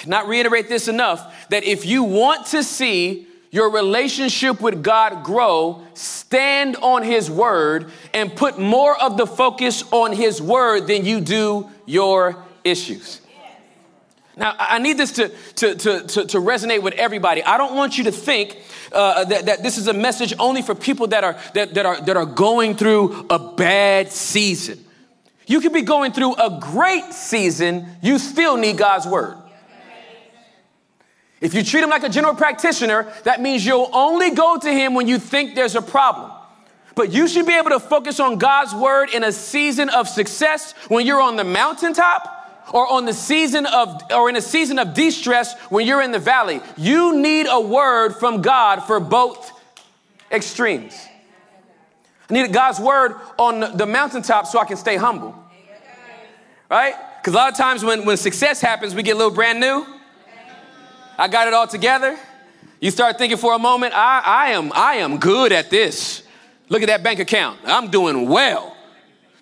Cannot 0.00 0.28
reiterate 0.28 0.70
this 0.70 0.88
enough 0.88 1.48
that 1.50 1.62
if 1.64 1.84
you 1.84 2.04
want 2.04 2.46
to 2.46 2.62
see 2.62 3.26
your 3.50 3.70
relationship 3.70 4.58
with 4.58 4.82
God 4.82 5.22
grow, 5.22 5.82
stand 5.92 6.76
on 6.76 7.02
His 7.02 7.30
word 7.30 7.90
and 8.14 8.34
put 8.34 8.58
more 8.58 8.98
of 8.98 9.18
the 9.18 9.26
focus 9.26 9.84
on 9.92 10.12
His 10.12 10.40
word 10.40 10.86
than 10.86 11.04
you 11.04 11.20
do 11.20 11.68
your 11.84 12.42
issues. 12.64 13.20
Now, 14.38 14.54
I 14.58 14.78
need 14.78 14.96
this 14.96 15.12
to, 15.12 15.28
to, 15.28 15.74
to, 15.74 16.06
to, 16.06 16.24
to 16.24 16.38
resonate 16.38 16.82
with 16.82 16.94
everybody. 16.94 17.44
I 17.44 17.58
don't 17.58 17.74
want 17.74 17.98
you 17.98 18.04
to 18.04 18.12
think 18.12 18.56
uh, 18.92 19.24
that, 19.24 19.44
that 19.44 19.62
this 19.62 19.76
is 19.76 19.86
a 19.86 19.92
message 19.92 20.32
only 20.38 20.62
for 20.62 20.74
people 20.74 21.08
that 21.08 21.24
are, 21.24 21.36
that, 21.52 21.74
that, 21.74 21.84
are, 21.84 22.00
that 22.00 22.16
are 22.16 22.24
going 22.24 22.74
through 22.74 23.26
a 23.28 23.38
bad 23.38 24.10
season. 24.10 24.82
You 25.46 25.60
could 25.60 25.74
be 25.74 25.82
going 25.82 26.12
through 26.12 26.36
a 26.36 26.58
great 26.58 27.12
season, 27.12 27.86
you 28.00 28.18
still 28.18 28.56
need 28.56 28.78
God's 28.78 29.06
word. 29.06 29.36
If 31.40 31.54
you 31.54 31.64
treat 31.64 31.82
him 31.82 31.90
like 31.90 32.02
a 32.02 32.08
general 32.08 32.34
practitioner, 32.34 33.10
that 33.24 33.40
means 33.40 33.64
you'll 33.64 33.90
only 33.92 34.30
go 34.30 34.58
to 34.58 34.70
him 34.70 34.94
when 34.94 35.08
you 35.08 35.18
think 35.18 35.54
there's 35.54 35.74
a 35.74 35.82
problem. 35.82 36.30
But 36.94 37.12
you 37.12 37.28
should 37.28 37.46
be 37.46 37.54
able 37.54 37.70
to 37.70 37.80
focus 37.80 38.20
on 38.20 38.36
God's 38.36 38.74
word 38.74 39.10
in 39.14 39.24
a 39.24 39.32
season 39.32 39.88
of 39.88 40.06
success 40.06 40.72
when 40.88 41.06
you're 41.06 41.20
on 41.20 41.36
the 41.36 41.44
mountaintop 41.44 42.36
or 42.74 42.86
on 42.86 43.06
the 43.06 43.14
season 43.14 43.64
of 43.64 44.02
or 44.10 44.28
in 44.28 44.36
a 44.36 44.42
season 44.42 44.78
of 44.78 44.92
distress 44.92 45.58
when 45.70 45.86
you're 45.86 46.02
in 46.02 46.12
the 46.12 46.18
valley. 46.18 46.60
You 46.76 47.16
need 47.16 47.46
a 47.48 47.60
word 47.60 48.14
from 48.16 48.42
God 48.42 48.80
for 48.80 49.00
both 49.00 49.50
extremes. 50.30 50.94
I 52.28 52.34
need 52.34 52.52
God's 52.52 52.78
word 52.78 53.14
on 53.38 53.76
the 53.78 53.86
mountaintop 53.86 54.46
so 54.46 54.58
I 54.58 54.66
can 54.66 54.76
stay 54.76 54.96
humble. 54.96 55.34
Right? 56.68 56.94
Because 57.18 57.32
a 57.32 57.36
lot 57.36 57.50
of 57.50 57.56
times 57.56 57.82
when, 57.82 58.04
when 58.04 58.16
success 58.16 58.60
happens, 58.60 58.94
we 58.94 59.02
get 59.02 59.12
a 59.12 59.18
little 59.18 59.34
brand 59.34 59.58
new 59.58 59.86
I 61.20 61.28
got 61.28 61.48
it 61.48 61.52
all 61.52 61.66
together. 61.66 62.18
You 62.80 62.90
start 62.90 63.18
thinking 63.18 63.36
for 63.36 63.52
a 63.52 63.58
moment, 63.58 63.92
I, 63.94 64.22
I 64.24 64.48
am 64.52 64.72
I 64.72 64.94
am 64.94 65.18
good 65.18 65.52
at 65.52 65.68
this. 65.68 66.22
Look 66.70 66.80
at 66.80 66.86
that 66.86 67.02
bank 67.02 67.20
account. 67.20 67.60
I'm 67.66 67.90
doing 67.90 68.26
well. 68.26 68.74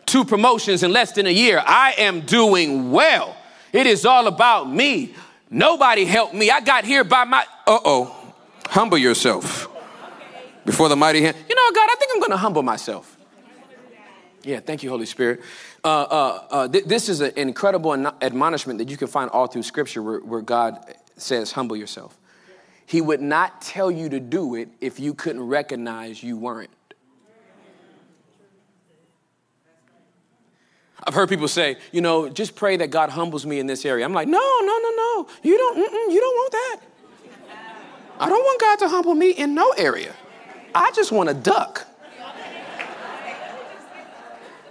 Two 0.04 0.24
promotions 0.24 0.82
in 0.82 0.92
less 0.92 1.12
than 1.12 1.26
a 1.26 1.30
year. 1.30 1.62
I 1.64 1.94
am 1.98 2.22
doing 2.22 2.90
well. 2.90 3.36
It 3.72 3.86
is 3.86 4.04
all 4.04 4.26
about 4.26 4.68
me. 4.68 5.14
Nobody 5.50 6.04
helped 6.04 6.34
me. 6.34 6.50
I 6.50 6.60
got 6.60 6.84
here 6.84 7.04
by 7.04 7.22
my 7.22 7.46
uh-oh. 7.64 8.34
Humble 8.66 8.98
yourself 8.98 9.68
before 10.64 10.88
the 10.88 10.96
mighty 10.96 11.22
hand. 11.22 11.36
You 11.48 11.54
know, 11.54 11.70
God, 11.72 11.88
I 11.92 11.94
think 11.96 12.10
I'm 12.12 12.20
gonna 12.20 12.36
humble 12.38 12.64
myself. 12.64 13.16
Yeah, 14.42 14.58
thank 14.58 14.82
you, 14.82 14.90
Holy 14.90 15.06
Spirit. 15.06 15.42
Uh, 15.84 15.88
uh, 15.88 16.46
uh, 16.50 16.68
th- 16.68 16.86
this 16.86 17.08
is 17.08 17.20
an 17.20 17.34
incredible 17.36 17.94
admonishment 18.20 18.80
that 18.80 18.90
you 18.90 18.96
can 18.96 19.06
find 19.06 19.30
all 19.30 19.46
through 19.46 19.62
Scripture 19.62 20.02
where, 20.02 20.18
where 20.18 20.40
God 20.40 20.96
says, 21.20 21.52
humble 21.52 21.76
yourself. 21.76 22.18
He 22.86 23.00
would 23.00 23.20
not 23.20 23.60
tell 23.60 23.90
you 23.90 24.08
to 24.08 24.20
do 24.20 24.54
it 24.54 24.68
if 24.80 24.98
you 24.98 25.12
couldn't 25.12 25.42
recognize 25.42 26.22
you 26.22 26.36
weren't. 26.36 26.70
I've 31.04 31.14
heard 31.14 31.28
people 31.28 31.48
say, 31.48 31.76
you 31.92 32.00
know, 32.00 32.28
just 32.28 32.56
pray 32.56 32.76
that 32.78 32.90
God 32.90 33.10
humbles 33.10 33.46
me 33.46 33.60
in 33.60 33.66
this 33.66 33.84
area. 33.84 34.04
I'm 34.04 34.12
like, 34.12 34.28
no, 34.28 34.38
no, 34.38 34.78
no, 34.78 34.90
no. 34.96 35.28
You 35.42 35.56
don't, 35.56 35.76
you 36.10 36.20
don't 36.20 36.34
want 36.34 36.52
that. 36.52 36.80
I 38.20 38.28
don't 38.28 38.42
want 38.42 38.60
God 38.60 38.78
to 38.80 38.88
humble 38.88 39.14
me 39.14 39.30
in 39.30 39.54
no 39.54 39.70
area. 39.78 40.14
I 40.74 40.90
just 40.92 41.12
want 41.12 41.28
to 41.28 41.34
duck. 41.34 41.86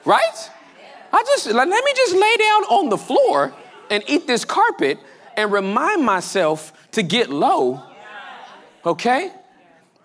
Right? 0.06 0.50
I 1.14 1.24
just, 1.24 1.48
let 1.48 1.68
me 1.68 1.94
just 1.96 2.14
lay 2.14 2.38
down 2.38 2.64
on 2.66 2.90
the 2.90 2.98
floor 2.98 3.54
and 3.90 4.04
eat 4.08 4.28
this 4.28 4.44
carpet 4.44 5.00
and 5.38 5.52
remind 5.52 6.04
myself 6.04 6.74
to 6.92 7.04
get 7.04 7.30
low, 7.30 7.82
okay? 8.84 9.32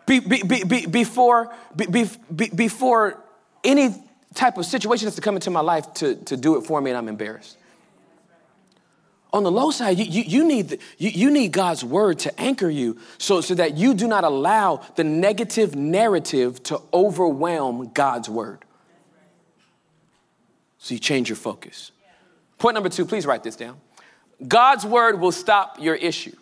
Be, 0.06 0.20
be, 0.20 0.42
be, 0.42 0.86
before, 0.86 1.52
before 2.54 3.18
any 3.64 3.94
type 4.34 4.58
of 4.58 4.66
situation 4.66 5.06
has 5.06 5.14
to 5.14 5.20
come 5.20 5.34
into 5.34 5.50
my 5.50 5.60
life 5.60 5.92
to, 5.94 6.16
to 6.16 6.36
do 6.36 6.56
it 6.58 6.62
for 6.62 6.80
me 6.80 6.90
and 6.90 6.98
I'm 6.98 7.08
embarrassed. 7.08 7.56
On 9.32 9.42
the 9.42 9.50
low 9.50 9.70
side, 9.70 9.98
you, 9.98 10.04
you, 10.04 10.22
you 10.22 10.46
need 10.46 10.68
the, 10.68 10.78
you, 10.98 11.08
you 11.08 11.30
need 11.30 11.52
God's 11.52 11.82
word 11.82 12.18
to 12.20 12.40
anchor 12.40 12.68
you 12.68 12.98
so, 13.16 13.40
so 13.40 13.54
that 13.54 13.78
you 13.78 13.94
do 13.94 14.06
not 14.06 14.24
allow 14.24 14.82
the 14.96 15.04
negative 15.04 15.74
narrative 15.74 16.62
to 16.64 16.82
overwhelm 16.92 17.90
God's 17.94 18.28
word. 18.28 18.62
So 20.76 20.92
you 20.92 21.00
change 21.00 21.30
your 21.30 21.36
focus. 21.36 21.92
Point 22.58 22.74
number 22.74 22.90
two, 22.90 23.06
please 23.06 23.24
write 23.24 23.42
this 23.42 23.56
down. 23.56 23.80
God's 24.46 24.84
word 24.84 25.20
will 25.20 25.32
stop 25.32 25.78
your 25.80 25.94
issue. 25.94 26.36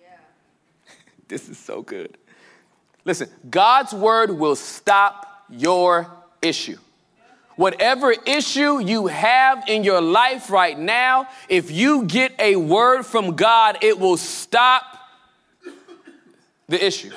Yeah. 0.00 0.06
this 1.28 1.48
is 1.48 1.58
so 1.58 1.82
good. 1.82 2.16
Listen, 3.04 3.28
God's 3.48 3.92
word 3.92 4.30
will 4.30 4.56
stop 4.56 5.44
your 5.48 6.10
issue. 6.42 6.78
Whatever 7.56 8.12
issue 8.12 8.78
you 8.80 9.08
have 9.08 9.68
in 9.68 9.82
your 9.82 10.00
life 10.00 10.48
right 10.50 10.78
now, 10.78 11.28
if 11.48 11.72
you 11.72 12.04
get 12.04 12.32
a 12.38 12.54
word 12.54 13.04
from 13.04 13.34
God, 13.34 13.78
it 13.82 13.98
will 13.98 14.16
stop 14.16 14.84
the 16.68 16.84
issue. 16.84 17.10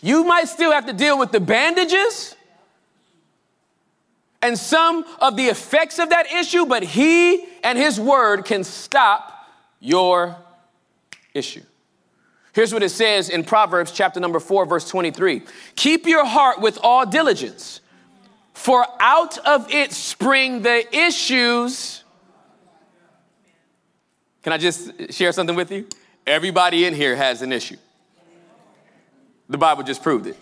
You 0.00 0.24
might 0.24 0.48
still 0.48 0.72
have 0.72 0.86
to 0.86 0.92
deal 0.92 1.18
with 1.18 1.32
the 1.32 1.40
bandages 1.40 2.36
and 4.42 4.56
some 4.58 5.04
of 5.20 5.36
the 5.36 5.44
effects 5.44 5.98
of 5.98 6.10
that 6.10 6.32
issue, 6.32 6.66
but 6.66 6.82
He 6.82 7.44
and 7.64 7.76
His 7.76 8.00
Word 8.00 8.44
can 8.44 8.64
stop 8.64 9.32
your 9.80 10.36
issue. 11.34 11.62
Here's 12.52 12.72
what 12.72 12.82
it 12.82 12.90
says 12.90 13.28
in 13.28 13.44
Proverbs 13.44 13.92
chapter 13.92 14.20
number 14.20 14.40
4, 14.40 14.66
verse 14.66 14.88
23 14.88 15.42
Keep 15.76 16.06
your 16.06 16.24
heart 16.24 16.60
with 16.60 16.78
all 16.82 17.06
diligence, 17.06 17.80
for 18.52 18.86
out 19.00 19.38
of 19.38 19.72
it 19.72 19.92
spring 19.92 20.62
the 20.62 20.96
issues. 20.96 22.02
Can 24.42 24.52
I 24.52 24.58
just 24.58 25.12
share 25.12 25.32
something 25.32 25.56
with 25.56 25.70
you? 25.70 25.86
Everybody 26.26 26.84
in 26.84 26.94
here 26.94 27.14
has 27.16 27.42
an 27.42 27.52
issue. 27.52 27.76
The 29.48 29.58
Bible 29.58 29.82
just 29.82 30.02
proved 30.02 30.26
it. 30.26 30.36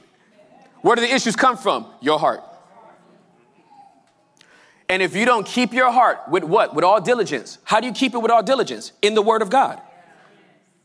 Where 0.82 0.96
do 0.96 1.02
the 1.02 1.12
issues 1.12 1.36
come 1.36 1.56
from? 1.56 1.86
Your 2.00 2.18
heart. 2.18 2.42
And 4.88 5.02
if 5.02 5.16
you 5.16 5.24
don't 5.24 5.46
keep 5.46 5.72
your 5.72 5.90
heart 5.90 6.20
with 6.28 6.44
what? 6.44 6.74
With 6.74 6.84
all 6.84 7.00
diligence. 7.00 7.58
How 7.64 7.80
do 7.80 7.86
you 7.86 7.92
keep 7.92 8.14
it 8.14 8.18
with 8.18 8.30
all 8.30 8.42
diligence? 8.42 8.92
In 9.02 9.14
the 9.14 9.22
Word 9.22 9.42
of 9.42 9.50
God. 9.50 9.80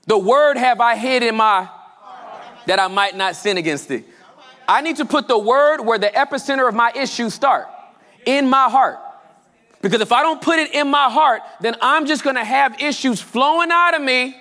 The 0.07 0.17
Word 0.17 0.57
have 0.57 0.81
I 0.81 0.95
hid 0.95 1.23
in 1.23 1.35
my 1.35 1.69
that 2.65 2.79
I 2.79 2.87
might 2.87 3.15
not 3.15 3.35
sin 3.35 3.57
against 3.57 3.87
thee. 3.87 4.03
I 4.67 4.81
need 4.81 4.97
to 4.97 5.05
put 5.05 5.27
the 5.27 5.37
Word 5.37 5.81
where 5.81 5.97
the 5.97 6.07
epicenter 6.07 6.67
of 6.67 6.75
my 6.75 6.91
issues 6.95 7.33
start, 7.33 7.67
in 8.25 8.49
my 8.49 8.69
heart. 8.69 8.99
Because 9.81 10.01
if 10.01 10.11
I 10.11 10.21
don't 10.21 10.41
put 10.41 10.59
it 10.59 10.73
in 10.73 10.87
my 10.87 11.09
heart, 11.09 11.41
then 11.59 11.75
I'm 11.81 12.05
just 12.05 12.23
going 12.23 12.35
to 12.35 12.43
have 12.43 12.81
issues 12.81 13.19
flowing 13.19 13.69
out 13.71 13.95
of 13.95 14.01
me 14.01 14.39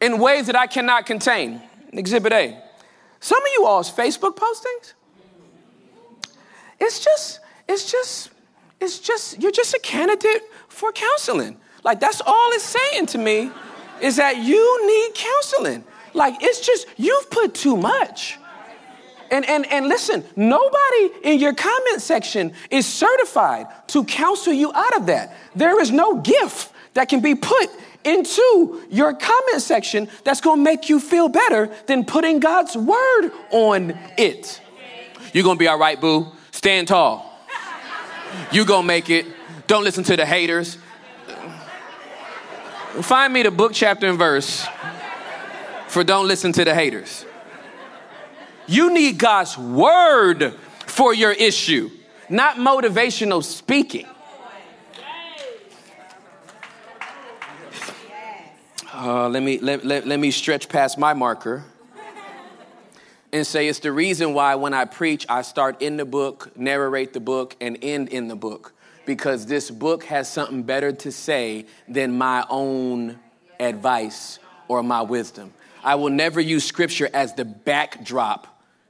in 0.00 0.18
ways 0.18 0.46
that 0.46 0.56
I 0.56 0.66
cannot 0.66 1.06
contain. 1.06 1.62
Exhibit 1.92 2.32
A. 2.32 2.62
Some 3.20 3.42
of 3.42 3.48
you 3.56 3.66
all's 3.66 3.90
Facebook 3.90 4.36
postings, 4.36 4.92
it's 6.80 7.04
just, 7.04 7.40
it's 7.68 7.90
just, 7.90 8.30
it's 8.80 8.98
just, 8.98 9.40
you're 9.40 9.52
just 9.52 9.74
a 9.74 9.80
candidate 9.80 10.42
for 10.68 10.92
counseling. 10.92 11.56
Like 11.84 12.00
that's 12.00 12.20
all 12.24 12.50
it's 12.52 12.64
saying 12.64 13.06
to 13.06 13.18
me 13.18 13.50
is 14.00 14.16
that 14.16 14.38
you 14.38 14.86
need 14.86 15.14
counseling. 15.14 15.84
Like 16.14 16.42
it's 16.42 16.60
just, 16.60 16.86
you've 16.96 17.30
put 17.30 17.54
too 17.54 17.76
much. 17.76 18.38
And, 19.30 19.46
and, 19.48 19.66
and 19.66 19.88
listen, 19.88 20.24
nobody 20.36 21.10
in 21.22 21.38
your 21.38 21.52
comment 21.52 22.00
section 22.00 22.52
is 22.70 22.86
certified 22.86 23.66
to 23.88 24.04
counsel 24.04 24.52
you 24.52 24.72
out 24.72 24.96
of 24.96 25.06
that. 25.06 25.36
There 25.54 25.80
is 25.80 25.90
no 25.90 26.20
gift 26.20 26.72
that 26.94 27.08
can 27.08 27.20
be 27.20 27.34
put 27.34 27.68
into 28.04 28.82
your 28.90 29.12
comment 29.12 29.60
section 29.60 30.08
that's 30.24 30.40
gonna 30.40 30.62
make 30.62 30.88
you 30.88 30.98
feel 30.98 31.28
better 31.28 31.70
than 31.86 32.04
putting 32.04 32.40
God's 32.40 32.76
word 32.76 33.30
on 33.50 33.98
it. 34.16 34.60
You're 35.34 35.44
gonna 35.44 35.58
be 35.58 35.68
all 35.68 35.78
right, 35.78 36.00
boo. 36.00 36.26
Stand 36.58 36.88
tall. 36.88 37.38
You 38.50 38.64
gonna 38.64 38.84
make 38.84 39.10
it. 39.10 39.26
Don't 39.68 39.84
listen 39.84 40.02
to 40.02 40.16
the 40.16 40.26
haters. 40.26 40.76
Find 43.00 43.32
me 43.32 43.44
the 43.44 43.52
book, 43.52 43.70
chapter, 43.72 44.08
and 44.08 44.18
verse 44.18 44.66
for 45.86 46.02
don't 46.02 46.26
listen 46.26 46.50
to 46.54 46.64
the 46.64 46.74
haters. 46.74 47.24
You 48.66 48.92
need 48.92 49.18
God's 49.18 49.56
word 49.56 50.52
for 50.84 51.14
your 51.14 51.30
issue, 51.30 51.92
not 52.28 52.56
motivational 52.56 53.44
speaking. 53.44 54.06
Uh, 58.92 59.28
let, 59.28 59.44
me, 59.44 59.60
let, 59.60 59.84
let, 59.84 60.08
let 60.08 60.18
me 60.18 60.32
stretch 60.32 60.68
past 60.68 60.98
my 60.98 61.14
marker 61.14 61.62
and 63.32 63.46
say 63.46 63.68
it's 63.68 63.80
the 63.80 63.92
reason 63.92 64.34
why 64.34 64.54
when 64.54 64.74
I 64.74 64.84
preach, 64.84 65.26
I 65.28 65.42
start 65.42 65.82
in 65.82 65.96
the 65.96 66.04
book, 66.04 66.56
narrate 66.56 67.12
the 67.12 67.20
book, 67.20 67.56
and 67.60 67.78
end 67.82 68.08
in 68.08 68.28
the 68.28 68.36
book. 68.36 68.72
Because 69.06 69.46
this 69.46 69.70
book 69.70 70.04
has 70.04 70.30
something 70.30 70.62
better 70.62 70.92
to 70.92 71.12
say 71.12 71.66
than 71.86 72.16
my 72.16 72.44
own 72.50 73.18
advice 73.58 74.38
or 74.68 74.82
my 74.82 75.02
wisdom. 75.02 75.52
I 75.82 75.94
will 75.94 76.10
never 76.10 76.40
use 76.40 76.64
scripture 76.64 77.08
as 77.12 77.34
the 77.34 77.44
backdrop 77.44 78.46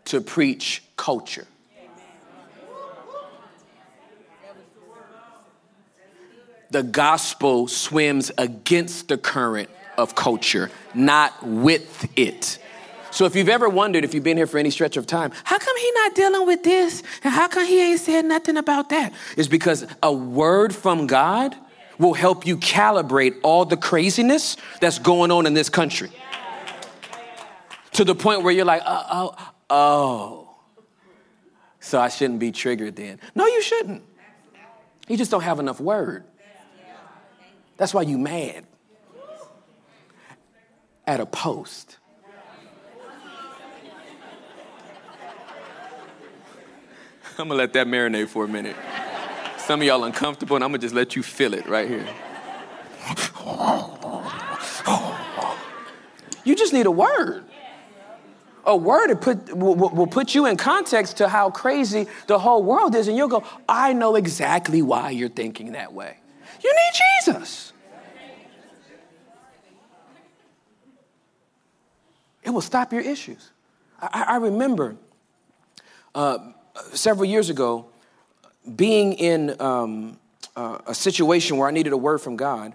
to 0.07 0.21
preach 0.21 0.83
culture. 0.97 1.47
The 6.71 6.83
gospel 6.83 7.67
swims 7.67 8.31
against 8.37 9.09
the 9.09 9.17
current 9.17 9.71
of 9.97 10.15
culture, 10.15 10.71
not 10.95 11.43
with 11.43 12.09
it. 12.17 12.59
So 13.11 13.25
if 13.25 13.35
you've 13.35 13.49
ever 13.49 13.69
wondered, 13.69 14.05
if 14.05 14.15
you've 14.15 14.25
been 14.25 14.37
here 14.37 14.47
for 14.47 14.59
any 14.59 14.71
stretch 14.71 14.97
of 14.97 15.07
time, 15.07 15.33
how 15.45 15.59
come 15.59 15.77
he 15.77 15.91
not 15.93 16.15
dealing 16.15 16.47
with 16.47 16.63
this? 16.63 17.03
And 17.25 17.33
how 17.33 17.49
come 17.49 17.67
he 17.67 17.81
ain't 17.81 18.01
said 18.01 18.25
nothing 18.25 18.57
about 18.57 18.91
that? 18.91 19.13
It's 19.37 19.49
because 19.49 19.87
a 20.03 20.13
word 20.13 20.75
from 20.75 21.07
God 21.07 21.57
will 21.99 22.15
help 22.15 22.47
you 22.47 22.57
calibrate 22.57 23.37
all 23.43 23.65
the 23.65 23.77
craziness 23.77 24.57
that's 24.81 24.99
going 24.99 25.31
on 25.31 25.47
in 25.47 25.55
this 25.55 25.69
country. 25.69 26.11
To 27.93 28.05
the 28.05 28.15
point 28.15 28.43
where 28.43 28.53
you're 28.53 28.65
like, 28.65 28.83
oh, 28.87 29.35
oh, 29.39 29.53
oh. 29.71 30.57
So 31.81 32.01
I 32.01 32.09
shouldn't 32.09 32.39
be 32.39 32.53
triggered 32.53 32.97
then. 32.97 33.19
No, 33.35 33.47
you 33.47 33.63
shouldn't. 33.63 34.03
You 35.09 35.17
just 35.17 35.31
don't 35.31 35.43
have 35.43 35.59
enough 35.59 35.81
word. 35.81 36.25
That's 37.77 37.95
why 37.95 38.03
you 38.03 38.19
mad 38.19 38.67
at 41.07 41.21
a 41.21 41.27
post. 41.27 41.98
I'm 47.41 47.47
gonna 47.47 47.59
let 47.59 47.73
that 47.75 47.87
marinate 47.87 48.29
for 48.29 48.45
a 48.45 48.49
minute. 48.49 48.75
Some 49.59 49.81
of 49.81 49.87
y'all 49.87 50.03
uncomfortable, 50.05 50.57
and 50.57 50.65
I'm 50.65 50.71
gonna 50.71 50.79
just 50.79 50.95
let 50.95 51.15
you 51.15 51.23
feel 51.23 51.55
it 51.55 51.67
right 51.67 51.89
here. 51.89 52.07
You 56.43 56.57
just 56.57 56.73
need 56.73 56.87
a 56.87 56.91
word. 56.91 57.45
A 58.65 58.77
word 58.77 59.15
put, 59.17 59.57
will, 59.57 59.77
will 59.77 60.07
put 60.07 60.35
you 60.35 60.47
in 60.47 60.57
context 60.57 61.19
to 61.19 61.29
how 61.29 61.51
crazy 61.51 62.07
the 62.27 62.39
whole 62.39 62.63
world 62.63 62.95
is, 62.95 63.07
and 63.07 63.17
you'll 63.17 63.29
go, 63.29 63.45
I 63.69 63.93
know 63.93 64.17
exactly 64.17 64.83
why 64.83 65.11
you're 65.11 65.29
thinking 65.29 65.73
that 65.73 65.93
way. 65.93 66.17
You 66.63 66.75
need 66.75 67.01
Jesus. 67.25 67.73
It 72.43 72.51
will 72.51 72.63
stop 72.63 72.93
your 72.93 73.03
issues. 73.03 73.51
I, 74.01 74.25
I 74.29 74.37
remember 74.37 74.97
uh, 76.15 76.39
several 76.93 77.25
years 77.25 77.51
ago 77.51 77.87
being 78.77 79.15
in 79.15 79.61
um, 79.61 80.19
uh, 80.57 80.79
a 80.87 80.95
situation 80.95 81.57
where 81.57 81.69
I 81.69 81.71
needed 81.71 81.93
a 81.93 81.97
word 81.97 82.19
from 82.19 82.37
God. 82.37 82.75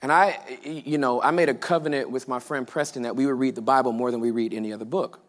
And 0.00 0.12
I, 0.12 0.38
you 0.62 0.98
know, 0.98 1.20
I 1.20 1.30
made 1.30 1.48
a 1.48 1.54
covenant 1.54 2.10
with 2.10 2.28
my 2.28 2.38
friend 2.38 2.66
Preston 2.66 3.02
that 3.02 3.16
we 3.16 3.26
would 3.26 3.38
read 3.38 3.54
the 3.54 3.62
Bible 3.62 3.92
more 3.92 4.10
than 4.10 4.20
we 4.20 4.30
read 4.30 4.54
any 4.54 4.72
other 4.72 4.84
book. 4.84 5.20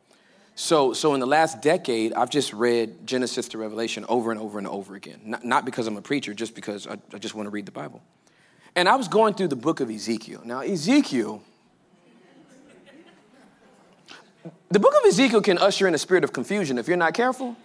So, 0.55 0.93
so 0.93 1.13
in 1.13 1.19
the 1.19 1.27
last 1.27 1.61
decade, 1.61 2.13
I've 2.13 2.29
just 2.29 2.53
read 2.53 3.07
Genesis 3.07 3.47
to 3.49 3.57
Revelation 3.57 4.05
over 4.09 4.31
and 4.31 4.39
over 4.39 4.57
and 4.59 4.67
over 4.67 4.95
again. 4.95 5.21
Not, 5.23 5.45
not 5.45 5.65
because 5.65 5.87
I'm 5.87 5.97
a 5.97 6.01
preacher, 6.01 6.33
just 6.33 6.53
because 6.53 6.85
I, 6.85 6.97
I 7.13 7.17
just 7.17 7.33
want 7.33 7.47
to 7.47 7.51
read 7.51 7.65
the 7.65 7.71
Bible. 7.71 8.01
And 8.75 8.87
I 8.87 8.95
was 8.95 9.07
going 9.07 9.33
through 9.33 9.47
the 9.47 9.55
book 9.55 9.79
of 9.79 9.89
Ezekiel. 9.89 10.41
Now, 10.43 10.59
Ezekiel 10.59 11.41
The 14.71 14.79
book 14.79 14.93
of 14.93 15.07
Ezekiel 15.07 15.41
can 15.41 15.57
usher 15.57 15.87
in 15.87 15.95
a 15.95 15.97
spirit 15.97 16.23
of 16.23 16.31
confusion 16.31 16.77
if 16.77 16.87
you're 16.87 16.97
not 16.97 17.15
careful. 17.15 17.55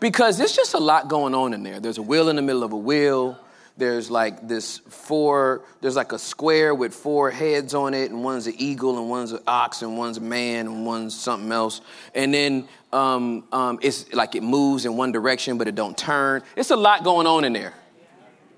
Because 0.00 0.38
there's 0.38 0.54
just 0.54 0.74
a 0.74 0.78
lot 0.78 1.08
going 1.08 1.34
on 1.34 1.54
in 1.54 1.62
there. 1.62 1.80
There's 1.80 1.98
a 1.98 2.02
wheel 2.02 2.28
in 2.28 2.36
the 2.36 2.42
middle 2.42 2.62
of 2.62 2.72
a 2.72 2.76
wheel. 2.76 3.38
There's 3.78 4.10
like 4.10 4.48
this 4.48 4.78
four, 4.78 5.62
there's 5.82 5.96
like 5.96 6.12
a 6.12 6.18
square 6.18 6.74
with 6.74 6.94
four 6.94 7.30
heads 7.30 7.74
on 7.74 7.92
it, 7.92 8.10
and 8.10 8.24
one's 8.24 8.46
an 8.46 8.54
eagle, 8.56 8.98
and 8.98 9.10
one's 9.10 9.32
an 9.32 9.40
ox, 9.46 9.82
and 9.82 9.98
one's 9.98 10.16
a 10.16 10.22
man, 10.22 10.66
and 10.66 10.86
one's 10.86 11.14
something 11.14 11.52
else. 11.52 11.82
And 12.14 12.32
then 12.32 12.68
um, 12.92 13.44
um, 13.52 13.78
it's 13.82 14.10
like 14.14 14.34
it 14.34 14.42
moves 14.42 14.86
in 14.86 14.96
one 14.96 15.12
direction, 15.12 15.58
but 15.58 15.68
it 15.68 15.74
don't 15.74 15.96
turn. 15.96 16.42
It's 16.56 16.70
a 16.70 16.76
lot 16.76 17.04
going 17.04 17.26
on 17.26 17.44
in 17.44 17.52
there. 17.52 17.74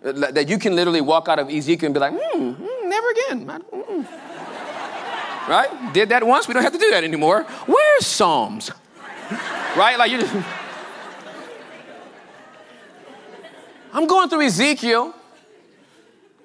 That 0.03 0.49
you 0.49 0.59
can 0.59 0.77
literally 0.77 1.01
walk 1.01 1.29
out 1.29 1.41
of 1.41 1.51
Ezekiel 1.51 1.87
and 1.87 1.95
be 1.95 2.01
like, 2.01 2.15
hmm, 2.17 2.53
hmm 2.53 2.89
never 2.89 3.11
again. 3.11 3.47
Mm-mm 3.47 4.07
right? 5.49 5.93
Did 5.93 6.11
that 6.11 6.25
once, 6.25 6.47
we 6.47 6.55
don't 6.55 6.63
have 6.63 6.73
to 6.73 6.79
do 6.79 6.91
that 6.91 7.03
anymore. 7.03 7.43
Where's 7.67 8.07
Psalms? 8.07 8.71
right? 9.77 9.99
Like 9.99 10.11
you 10.11 10.21
just. 10.21 10.35
I'm 13.93 14.07
going 14.07 14.29
through 14.29 14.43
Ezekiel. 14.43 15.15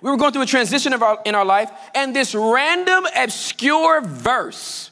We 0.02 0.12
were 0.12 0.18
going 0.18 0.34
through 0.34 0.41
a 0.41 0.48
transition 0.48 0.94
our, 0.94 1.20
in 1.26 1.34
our 1.34 1.46
life, 1.46 1.72
and 1.96 2.16
this 2.16 2.36
random, 2.36 3.06
obscure 3.16 4.02
verse 4.02 4.91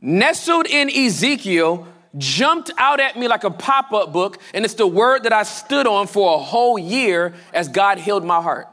nestled 0.00 0.66
in 0.66 0.90
Ezekiel 0.90 1.86
jumped 2.16 2.70
out 2.78 3.00
at 3.00 3.16
me 3.16 3.28
like 3.28 3.44
a 3.44 3.50
pop 3.50 3.92
up 3.92 4.12
book, 4.12 4.38
and 4.54 4.64
it's 4.64 4.74
the 4.74 4.86
word 4.86 5.24
that 5.24 5.32
I 5.32 5.42
stood 5.42 5.86
on 5.86 6.06
for 6.06 6.34
a 6.34 6.38
whole 6.38 6.78
year 6.78 7.34
as 7.52 7.68
God 7.68 7.98
healed 7.98 8.24
my 8.24 8.40
heart. 8.40 8.68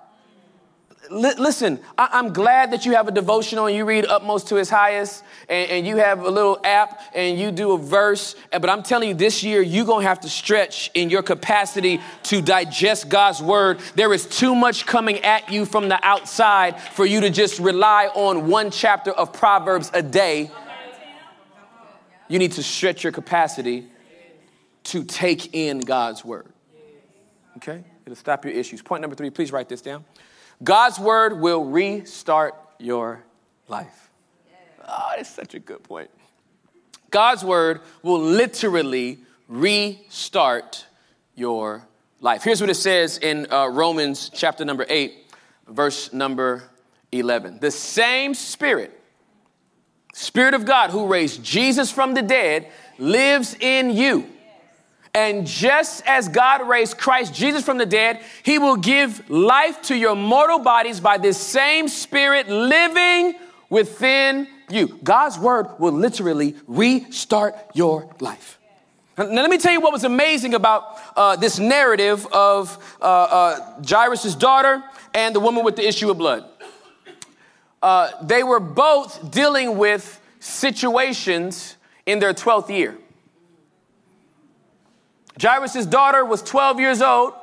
Listen, 1.10 1.80
I- 1.98 2.20
am 2.20 2.34
glad 2.34 2.72
that 2.72 2.86
you 2.86 2.94
have 2.94 3.08
a 3.08 3.12
devotional 3.12 3.68
and 3.68 3.76
you 3.76 3.86
read 3.86 4.06
Utmost 4.06 4.48
to 4.50 4.56
His 4.56 4.70
Highest 4.70 5.24
and, 5.50 5.70
and 5.70 5.88
you 5.88 5.98
have 5.98 6.22
a 6.22 6.30
little 6.30 6.60
app 6.64 7.02
and 7.14 7.38
you 7.38 7.52
do 7.52 7.74
a 7.74 7.78
verse. 7.78 8.36
But 8.52 8.70
I'm 8.70 8.84
telling 8.84 9.10
you, 9.10 9.16
this 9.16 9.44
year, 9.44 9.62
you're 9.62 9.86
going 9.86 10.04
to 10.04 10.08
have 10.08 10.22
to 10.22 10.30
stretch 10.30 10.92
in 10.94 11.10
your 11.10 11.24
capacity 11.24 12.02
to 12.24 12.42
digest 12.42 13.10
God's 13.10 13.42
word. 13.42 13.80
There 13.96 14.14
is 14.14 14.26
too 14.26 14.56
much 14.56 14.86
coming 14.86 15.20
at 15.20 15.52
you 15.52 15.66
from 15.66 15.90
the 15.90 16.04
outside 16.06 16.80
for 16.80 17.06
you 17.06 17.22
to 17.22 17.30
just 17.30 17.60
rely 17.60 18.08
on 18.14 18.48
one 18.48 18.72
chapter 18.72 19.12
of 19.12 19.34
Proverbs 19.34 19.92
a 19.94 20.02
day. 20.02 20.52
You 22.28 22.40
need 22.40 22.54
to 22.54 22.64
stretch 22.64 23.04
your 23.04 23.14
capacity 23.14 23.88
to 24.86 25.04
take 25.04 25.54
in 25.54 25.80
God's 25.80 26.26
word. 26.26 26.48
Okay? 27.58 27.84
It'll 28.06 28.16
stop 28.16 28.44
your 28.44 28.54
issues. 28.54 28.82
Point 28.82 29.02
number 29.02 29.16
three, 29.16 29.30
please 29.30 29.52
write 29.52 29.70
this 29.70 29.82
down. 29.82 30.04
God's 30.64 31.00
word 31.00 31.40
will 31.40 31.66
restart 31.66 32.56
your 32.80 33.24
life. 33.68 34.10
Oh, 34.88 35.14
that's 35.16 35.30
such 35.30 35.56
a 35.56 35.60
good 35.60 35.84
point. 35.84 36.10
God's 37.10 37.44
word 37.44 37.82
will 38.02 38.20
literally 38.20 39.20
restart 39.48 40.86
your 41.36 41.88
life. 42.22 42.44
Here's 42.44 42.62
what 42.62 42.70
it 42.70 42.76
says 42.76 43.18
in 43.18 43.52
uh, 43.52 43.68
Romans 43.68 44.30
chapter 44.34 44.66
number 44.66 44.86
8, 44.88 45.14
verse 45.68 46.14
number 46.14 46.64
11. 47.12 47.60
The 47.60 47.72
same 47.72 48.34
Spirit, 48.34 49.00
Spirit 50.14 50.54
of 50.54 50.66
God 50.66 50.90
who 50.90 51.08
raised 51.08 51.44
Jesus 51.44 51.92
from 51.92 52.14
the 52.14 52.22
dead, 52.22 52.72
lives 52.98 53.56
in 53.60 53.92
you. 53.92 54.33
And 55.16 55.46
just 55.46 56.04
as 56.08 56.28
God 56.28 56.68
raised 56.68 56.98
Christ 56.98 57.36
Jesus 57.36 57.64
from 57.64 57.78
the 57.78 57.86
dead, 57.86 58.22
he 58.42 58.58
will 58.58 58.78
give 58.78 59.30
life 59.30 59.82
to 59.84 59.96
your 59.96 60.16
mortal 60.16 60.58
bodies 60.58 61.00
by 61.00 61.20
this 61.20 61.38
same 61.38 61.88
spirit 61.88 62.50
living 62.50 63.36
within 63.70 64.48
you. 64.70 65.00
God's 65.04 65.38
word 65.38 65.68
will 65.78 65.92
literally 65.92 66.56
restart 66.68 67.56
your 67.76 68.10
life. 68.20 68.60
Now, 69.16 69.26
let 69.26 69.52
me 69.52 69.60
tell 69.60 69.72
you 69.72 69.80
what 69.80 69.94
was 69.94 70.04
amazing 70.04 70.56
about 70.56 71.00
uh, 71.16 71.36
this 71.36 71.60
narrative 71.60 72.26
of 72.34 72.76
uh, 73.00 73.06
uh, 73.06 73.82
Jairus' 73.88 74.34
daughter 74.34 74.84
and 75.14 75.36
the 75.36 75.40
woman 75.40 75.64
with 75.64 75.76
the 75.76 75.88
issue 75.88 76.10
of 76.10 76.18
blood. 76.18 76.46
Uh, 77.84 78.12
they 78.24 78.42
were 78.42 78.60
both 78.60 79.30
dealing 79.30 79.78
with 79.78 80.20
situations 80.40 81.78
in 82.08 82.18
their 82.18 82.34
12th 82.34 82.70
year. 82.70 82.98
Jairus' 85.42 85.86
daughter 85.86 86.24
was 86.24 86.42
12 86.42 86.80
years 86.80 87.02
old. 87.02 87.34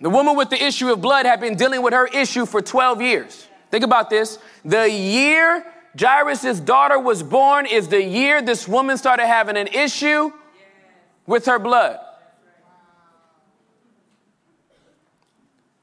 The 0.00 0.10
woman 0.10 0.36
with 0.36 0.50
the 0.50 0.62
issue 0.62 0.90
of 0.92 1.00
blood 1.00 1.26
had 1.26 1.40
been 1.40 1.54
dealing 1.54 1.82
with 1.82 1.94
her 1.94 2.06
issue 2.06 2.44
for 2.44 2.60
12 2.60 3.00
years. 3.00 3.46
Think 3.70 3.84
about 3.84 4.10
this. 4.10 4.38
The 4.64 4.90
year 4.90 5.64
Jairus' 5.98 6.60
daughter 6.60 6.98
was 6.98 7.22
born 7.22 7.66
is 7.66 7.88
the 7.88 8.02
year 8.02 8.42
this 8.42 8.66
woman 8.66 8.96
started 8.98 9.26
having 9.26 9.56
an 9.56 9.68
issue 9.68 10.32
with 11.26 11.46
her 11.46 11.58
blood. 11.58 11.98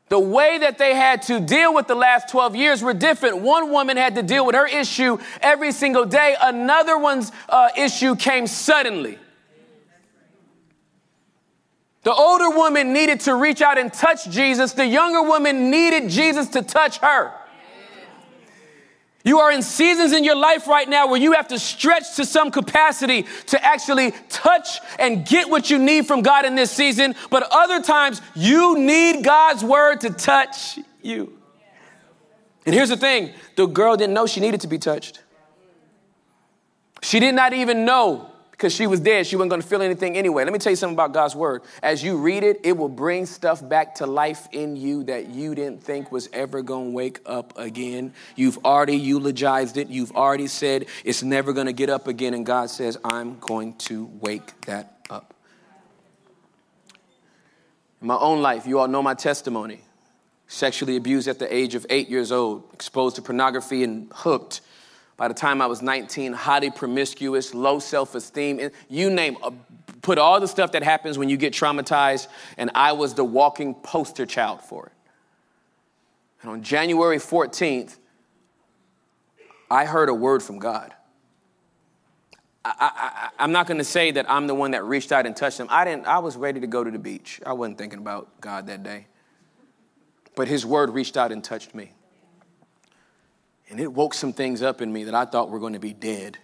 The 0.09 0.19
way 0.19 0.57
that 0.57 0.79
they 0.79 0.95
had 0.95 1.21
to 1.23 1.39
deal 1.39 1.73
with 1.73 1.87
the 1.87 1.93
last 1.95 2.29
12 2.29 2.55
years 2.55 2.81
were 2.81 2.95
different. 2.95 3.37
One 3.37 3.71
woman 3.71 3.95
had 3.95 4.15
to 4.15 4.23
deal 4.23 4.43
with 4.43 4.55
her 4.55 4.65
issue 4.65 5.19
every 5.39 5.71
single 5.71 6.05
day, 6.05 6.35
another 6.41 6.97
one's 6.97 7.31
uh, 7.47 7.69
issue 7.77 8.15
came 8.15 8.47
suddenly. 8.47 9.19
The 12.03 12.13
older 12.13 12.49
woman 12.49 12.93
needed 12.93 13.21
to 13.21 13.35
reach 13.35 13.61
out 13.61 13.77
and 13.77 13.91
touch 13.91 14.29
Jesus. 14.29 14.73
The 14.73 14.85
younger 14.85 15.21
woman 15.21 15.69
needed 15.69 16.09
Jesus 16.09 16.47
to 16.49 16.61
touch 16.61 16.99
her. 16.99 17.33
You 19.25 19.39
are 19.39 19.51
in 19.51 19.61
seasons 19.61 20.13
in 20.13 20.23
your 20.23 20.37
life 20.37 20.65
right 20.65 20.87
now 20.87 21.07
where 21.07 21.19
you 21.19 21.33
have 21.33 21.49
to 21.49 21.59
stretch 21.59 22.15
to 22.15 22.25
some 22.25 22.51
capacity 22.51 23.25
to 23.47 23.63
actually 23.63 24.13
touch 24.29 24.79
and 24.97 25.25
get 25.25 25.49
what 25.49 25.69
you 25.69 25.77
need 25.77 26.07
from 26.07 26.21
God 26.21 26.45
in 26.45 26.55
this 26.55 26.71
season. 26.71 27.15
But 27.29 27.47
other 27.51 27.81
times 27.81 28.21
you 28.33 28.79
need 28.79 29.25
God's 29.25 29.63
word 29.63 30.01
to 30.01 30.09
touch 30.09 30.79
you. 31.01 31.37
And 32.65 32.73
here's 32.73 32.89
the 32.89 32.97
thing 32.97 33.33
the 33.57 33.65
girl 33.65 33.97
didn't 33.97 34.13
know 34.13 34.25
she 34.25 34.39
needed 34.39 34.61
to 34.61 34.67
be 34.67 34.77
touched. 34.77 35.21
She 37.01 37.19
did 37.19 37.35
not 37.35 37.51
even 37.51 37.83
know 37.83 38.28
because 38.59 38.75
she 38.75 38.87
was 38.87 38.99
dead. 38.99 39.25
She 39.25 39.37
wasn't 39.37 39.51
going 39.51 39.61
to 39.61 39.67
feel 39.67 39.81
anything 39.81 40.17
anyway. 40.17 40.43
Let 40.43 40.51
me 40.51 40.59
tell 40.59 40.73
you 40.73 40.75
something 40.75 40.97
about 40.97 41.13
God's 41.13 41.33
word. 41.33 41.61
As 41.81 42.03
you 42.03 42.17
read 42.17 42.43
it, 42.43 42.59
it 42.65 42.75
will 42.75 42.89
bring 42.89 43.25
stuff 43.25 43.67
back 43.67 43.95
to 43.95 44.05
life 44.05 44.49
in 44.51 44.75
you 44.75 45.05
that 45.05 45.29
you 45.29 45.55
didn't 45.55 45.81
think 45.81 46.11
was 46.11 46.27
ever 46.33 46.61
going 46.61 46.89
to 46.89 46.91
wake 46.91 47.21
up 47.25 47.57
again. 47.57 48.13
You've 48.35 48.57
already 48.65 48.97
eulogized 48.97 49.77
it. 49.77 49.87
You've 49.87 50.11
already 50.11 50.47
said 50.47 50.87
it's 51.05 51.23
never 51.23 51.53
going 51.53 51.67
to 51.67 51.73
get 51.73 51.89
up 51.89 52.07
again. 52.07 52.33
And 52.33 52.45
God 52.45 52.69
says, 52.69 52.97
I'm 53.05 53.39
going 53.39 53.75
to 53.77 54.11
wake 54.19 54.59
that 54.65 55.05
up. 55.09 55.33
In 58.01 58.09
my 58.09 58.17
own 58.17 58.41
life, 58.41 58.67
you 58.67 58.79
all 58.79 58.89
know 58.89 59.01
my 59.01 59.13
testimony. 59.13 59.79
Sexually 60.47 60.97
abused 60.97 61.29
at 61.29 61.39
the 61.39 61.53
age 61.53 61.75
of 61.75 61.85
eight 61.89 62.09
years 62.09 62.29
old, 62.29 62.65
exposed 62.73 63.15
to 63.15 63.21
pornography 63.21 63.85
and 63.85 64.11
hooked 64.13 64.59
by 65.19 65.27
the 65.27 65.33
time 65.33 65.61
I 65.61 65.67
was 65.67 65.81
19, 65.81 66.31
highly 66.31 66.71
promiscuous, 66.71 67.53
low 67.53 67.79
self 67.79 68.15
esteem, 68.15 68.71
you 68.87 69.09
name 69.09 69.37
uh, 69.43 69.51
put 70.01 70.17
all 70.17 70.39
the 70.39 70.47
stuff 70.47 70.71
that 70.71 70.81
happens 70.81 71.17
when 71.17 71.27
you 71.27 71.35
get 71.35 71.53
traumatized, 71.53 72.29
and 72.57 72.71
I 72.73 72.93
was 72.93 73.15
the 73.15 73.25
walking 73.25 73.75
poster 73.75 74.25
child 74.25 74.61
for 74.61 74.85
it. 74.85 74.93
And 76.41 76.49
on 76.49 76.63
January 76.63 77.17
14th, 77.17 77.97
I 79.69 79.83
heard 79.83 80.07
a 80.07 80.13
word 80.13 80.41
from 80.41 80.57
God. 80.57 80.93
I, 82.63 83.29
am 83.39 83.51
not 83.51 83.67
going 83.67 83.79
to 83.79 83.83
say 83.83 84.11
that 84.11 84.29
I'm 84.31 84.47
the 84.47 84.55
one 84.55 84.71
that 84.71 84.85
reached 84.85 85.11
out 85.11 85.25
and 85.25 85.35
touched 85.35 85.59
him. 85.59 85.67
I 85.69 85.83
didn't. 85.83 86.07
I 86.07 86.19
was 86.19 86.37
ready 86.37 86.61
to 86.61 86.67
go 86.67 86.81
to 86.81 86.91
the 86.91 86.99
beach. 86.99 87.41
I 87.45 87.51
wasn't 87.51 87.77
thinking 87.77 87.99
about 87.99 88.39
God 88.39 88.67
that 88.67 88.83
day. 88.83 89.07
But 90.35 90.47
His 90.47 90.65
word 90.65 90.91
reached 90.91 91.17
out 91.17 91.33
and 91.33 91.43
touched 91.43 91.75
me. 91.75 91.91
And 93.69 93.79
it 93.79 93.91
woke 93.91 94.13
some 94.13 94.33
things 94.33 94.61
up 94.61 94.81
in 94.81 94.91
me 94.91 95.05
that 95.05 95.15
I 95.15 95.25
thought 95.25 95.49
were 95.49 95.59
going 95.59 95.73
to 95.73 95.79
be 95.79 95.93
dead 95.93 96.37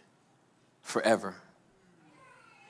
forever. 0.82 1.36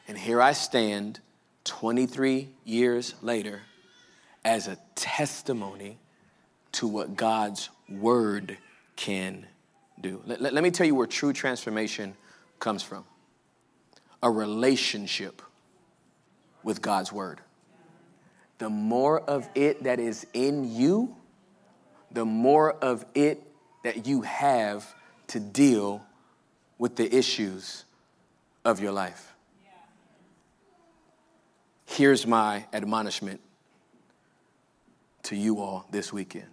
And 0.08 0.18
here 0.18 0.41
I 0.41 0.53
stand 0.53 1.20
23 1.66 2.49
years 2.64 3.16
later 3.22 3.64
as 4.43 4.68
a 4.68 4.78
testimony 4.95 5.97
to 6.74 6.88
what 6.88 7.16
God's 7.16 7.70
word 7.89 8.58
can 8.95 9.45
do. 9.99 10.22
Let, 10.26 10.41
let, 10.41 10.53
let, 10.53 10.64
me 10.64 10.72
tell 10.72 10.86
you 10.86 10.95
where 10.95 11.08
true 11.08 11.34
transformation 11.34 12.16
comes 12.60 12.84
from 12.84 13.06
a 14.22 14.30
relationship 14.30 15.41
with 16.64 16.82
God's 16.82 17.12
word. 17.12 17.41
The 18.58 18.70
more 18.70 19.20
of 19.20 19.47
it 19.53 19.84
that 19.84 19.99
is 19.99 20.26
in 20.34 20.76
you, 20.76 21.16
the 22.12 22.26
more 22.26 22.74
of 22.74 23.06
it 23.14 23.44
that 23.86 24.07
you 24.07 24.23
have 24.23 24.95
to 25.27 25.39
deal 25.39 26.03
with 26.79 26.95
the 26.95 27.15
issues 27.15 27.86
of 28.65 28.79
your 28.81 28.91
life. 28.91 29.36
Here's 31.86 32.25
my 32.25 32.65
admonishment 32.73 33.41
to 35.21 35.36
you 35.36 35.59
all 35.61 35.86
this 35.91 36.11
weekend 36.11 36.47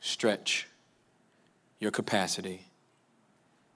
stretch 0.00 0.66
your 1.78 1.90
capacity 1.90 2.62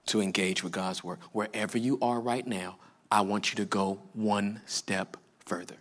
to 0.07 0.21
engage 0.21 0.63
with 0.63 0.71
God's 0.71 1.03
word. 1.03 1.19
Wherever 1.33 1.77
you 1.77 1.99
are 2.01 2.19
right 2.19 2.47
now, 2.47 2.77
I 3.11 3.21
want 3.21 3.51
you 3.51 3.57
to 3.57 3.65
go 3.65 4.01
one 4.13 4.61
step 4.65 5.17
further. 5.45 5.75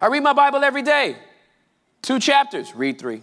I 0.00 0.06
read 0.06 0.22
my 0.22 0.34
Bible 0.34 0.62
every 0.62 0.82
day, 0.82 1.16
two 2.00 2.20
chapters, 2.20 2.72
read 2.76 3.00
three. 3.00 3.22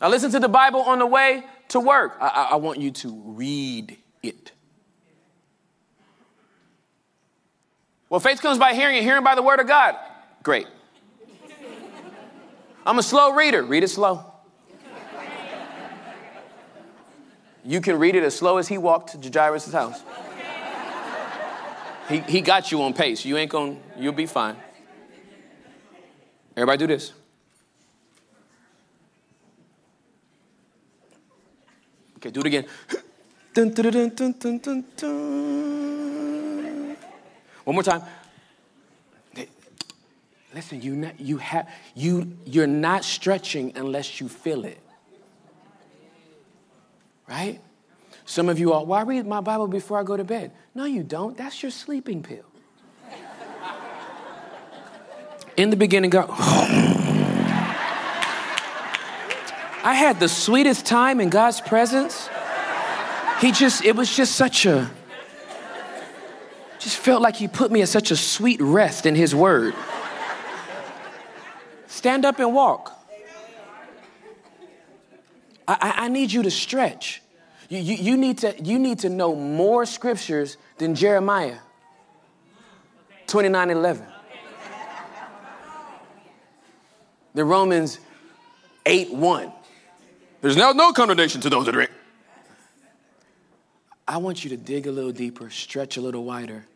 I 0.00 0.08
listen 0.08 0.30
to 0.30 0.40
the 0.40 0.48
Bible 0.48 0.80
on 0.80 0.98
the 0.98 1.06
way 1.06 1.44
to 1.68 1.80
work. 1.80 2.16
I, 2.20 2.48
I 2.52 2.56
want 2.56 2.80
you 2.80 2.90
to 2.90 3.22
read 3.26 3.98
it. 4.22 4.52
Well, 8.08 8.20
faith 8.20 8.40
comes 8.40 8.58
by 8.58 8.74
hearing 8.74 8.96
and 8.96 9.04
hearing 9.04 9.22
by 9.22 9.34
the 9.34 9.42
word 9.42 9.60
of 9.60 9.66
God. 9.66 9.96
Great. 10.42 10.66
I'm 12.84 12.98
a 12.98 13.02
slow 13.02 13.34
reader. 13.34 13.62
Read 13.62 13.84
it 13.84 13.88
slow. 13.88 14.24
You 17.62 17.80
can 17.82 17.98
read 17.98 18.16
it 18.16 18.24
as 18.24 18.34
slow 18.34 18.56
as 18.56 18.68
he 18.68 18.78
walked 18.78 19.20
to 19.20 19.30
Jairus' 19.30 19.70
house. 19.70 20.02
He, 22.08 22.18
he 22.20 22.40
got 22.40 22.72
you 22.72 22.82
on 22.82 22.94
pace. 22.94 23.24
You 23.24 23.36
ain't 23.36 23.50
gonna, 23.50 23.76
you'll 23.96 24.12
be 24.14 24.26
fine. 24.26 24.56
Everybody 26.56 26.78
do 26.78 26.86
this. 26.88 27.12
Okay, 32.20 32.30
do 32.30 32.40
it 32.40 32.46
again. 32.46 32.66
Dun, 33.54 33.70
dun, 33.70 34.10
dun, 34.14 34.84
One 37.64 37.74
more 37.74 37.82
time. 37.82 38.02
Listen, 40.54 40.82
you 40.82 40.96
not, 40.96 41.18
you 41.20 41.38
have 41.38 41.68
you 41.94 42.36
you're 42.44 42.66
not 42.66 43.04
stretching 43.04 43.72
unless 43.76 44.20
you 44.20 44.28
feel 44.28 44.64
it. 44.64 44.80
Right? 47.28 47.60
Some 48.24 48.48
of 48.48 48.58
you 48.58 48.72
are, 48.72 48.92
I 48.92 49.02
read 49.02 49.26
my 49.26 49.40
Bible 49.40 49.68
before 49.68 49.98
I 49.98 50.02
go 50.02 50.16
to 50.16 50.24
bed. 50.24 50.52
No, 50.74 50.84
you 50.84 51.02
don't. 51.02 51.36
That's 51.36 51.62
your 51.62 51.70
sleeping 51.70 52.22
pill. 52.22 52.44
In 55.56 55.70
the 55.70 55.76
beginning, 55.76 56.10
God. 56.10 56.96
I 59.82 59.94
had 59.94 60.20
the 60.20 60.28
sweetest 60.28 60.84
time 60.84 61.20
in 61.20 61.30
God's 61.30 61.60
presence. 61.60 62.28
He 63.40 63.52
just, 63.52 63.82
it 63.84 63.96
was 63.96 64.14
just 64.14 64.34
such 64.34 64.66
a, 64.66 64.90
just 66.78 66.98
felt 66.98 67.22
like 67.22 67.36
He 67.36 67.48
put 67.48 67.70
me 67.70 67.80
at 67.80 67.88
such 67.88 68.10
a 68.10 68.16
sweet 68.16 68.60
rest 68.60 69.06
in 69.06 69.14
His 69.14 69.34
Word. 69.34 69.74
Stand 71.86 72.24
up 72.24 72.38
and 72.38 72.54
walk. 72.54 72.96
I, 75.66 75.94
I, 75.96 76.08
need 76.08 76.32
you 76.32 76.42
to 76.42 76.50
stretch. 76.50 77.22
You, 77.68 77.78
you, 77.78 77.94
you, 77.94 78.16
need 78.16 78.38
to, 78.38 78.60
you 78.60 78.78
need 78.78 79.00
to 79.00 79.08
know 79.08 79.36
more 79.36 79.86
scriptures 79.86 80.56
than 80.78 80.94
Jeremiah 80.94 81.58
29 83.28 83.70
11. 83.70 84.04
The 87.34 87.44
Romans 87.44 88.00
8 88.84 89.12
1. 89.12 89.52
There's 90.40 90.56
now 90.56 90.72
no 90.72 90.92
condemnation 90.92 91.40
to 91.42 91.50
those 91.50 91.66
that 91.66 91.72
drink. 91.72 91.90
I 94.08 94.16
want 94.16 94.42
you 94.42 94.50
to 94.50 94.56
dig 94.56 94.86
a 94.86 94.92
little 94.92 95.12
deeper, 95.12 95.50
stretch 95.50 95.96
a 95.96 96.00
little 96.00 96.24
wider, 96.24 96.66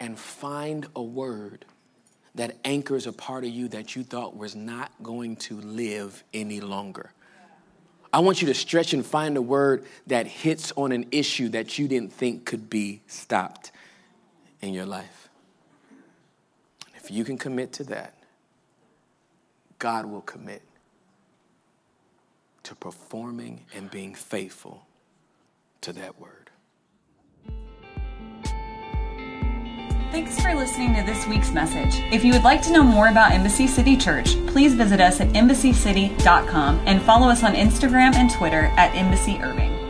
and 0.00 0.18
find 0.18 0.86
a 0.96 1.02
word 1.02 1.64
that 2.34 2.56
anchors 2.64 3.06
a 3.06 3.12
part 3.12 3.44
of 3.44 3.50
you 3.50 3.68
that 3.68 3.94
you 3.94 4.02
thought 4.02 4.36
was 4.36 4.56
not 4.56 4.90
going 5.02 5.36
to 5.36 5.60
live 5.60 6.24
any 6.32 6.60
longer. 6.60 7.12
I 8.12 8.20
want 8.20 8.42
you 8.42 8.48
to 8.48 8.54
stretch 8.54 8.94
and 8.94 9.04
find 9.04 9.36
a 9.36 9.42
word 9.42 9.84
that 10.06 10.26
hits 10.26 10.72
on 10.76 10.92
an 10.92 11.06
issue 11.12 11.50
that 11.50 11.78
you 11.78 11.88
didn't 11.88 12.12
think 12.12 12.44
could 12.44 12.68
be 12.68 13.00
stopped 13.06 13.72
in 14.60 14.74
your 14.74 14.86
life. 14.86 15.28
If 16.96 17.10
you 17.10 17.24
can 17.24 17.38
commit 17.38 17.72
to 17.74 17.84
that, 17.84 18.14
God 19.78 20.06
will 20.06 20.20
commit 20.20 20.62
to 22.64 22.74
performing 22.74 23.66
and 23.74 23.90
being 23.90 24.14
faithful 24.14 24.86
to 25.80 25.92
that 25.92 26.20
word. 26.20 26.50
Thanks 30.12 30.38
for 30.42 30.54
listening 30.54 30.94
to 30.96 31.02
this 31.02 31.26
week's 31.26 31.52
message. 31.52 32.02
If 32.12 32.22
you 32.22 32.34
would 32.34 32.44
like 32.44 32.60
to 32.62 32.72
know 32.72 32.82
more 32.82 33.08
about 33.08 33.32
Embassy 33.32 33.66
City 33.66 33.96
Church, 33.96 34.36
please 34.46 34.74
visit 34.74 35.00
us 35.00 35.20
at 35.20 35.28
embassycity.com 35.28 36.82
and 36.84 37.00
follow 37.00 37.28
us 37.28 37.42
on 37.42 37.54
Instagram 37.54 38.14
and 38.14 38.30
Twitter 38.30 38.70
at 38.76 38.94
Embassy 38.94 39.38
Irving. 39.40 39.81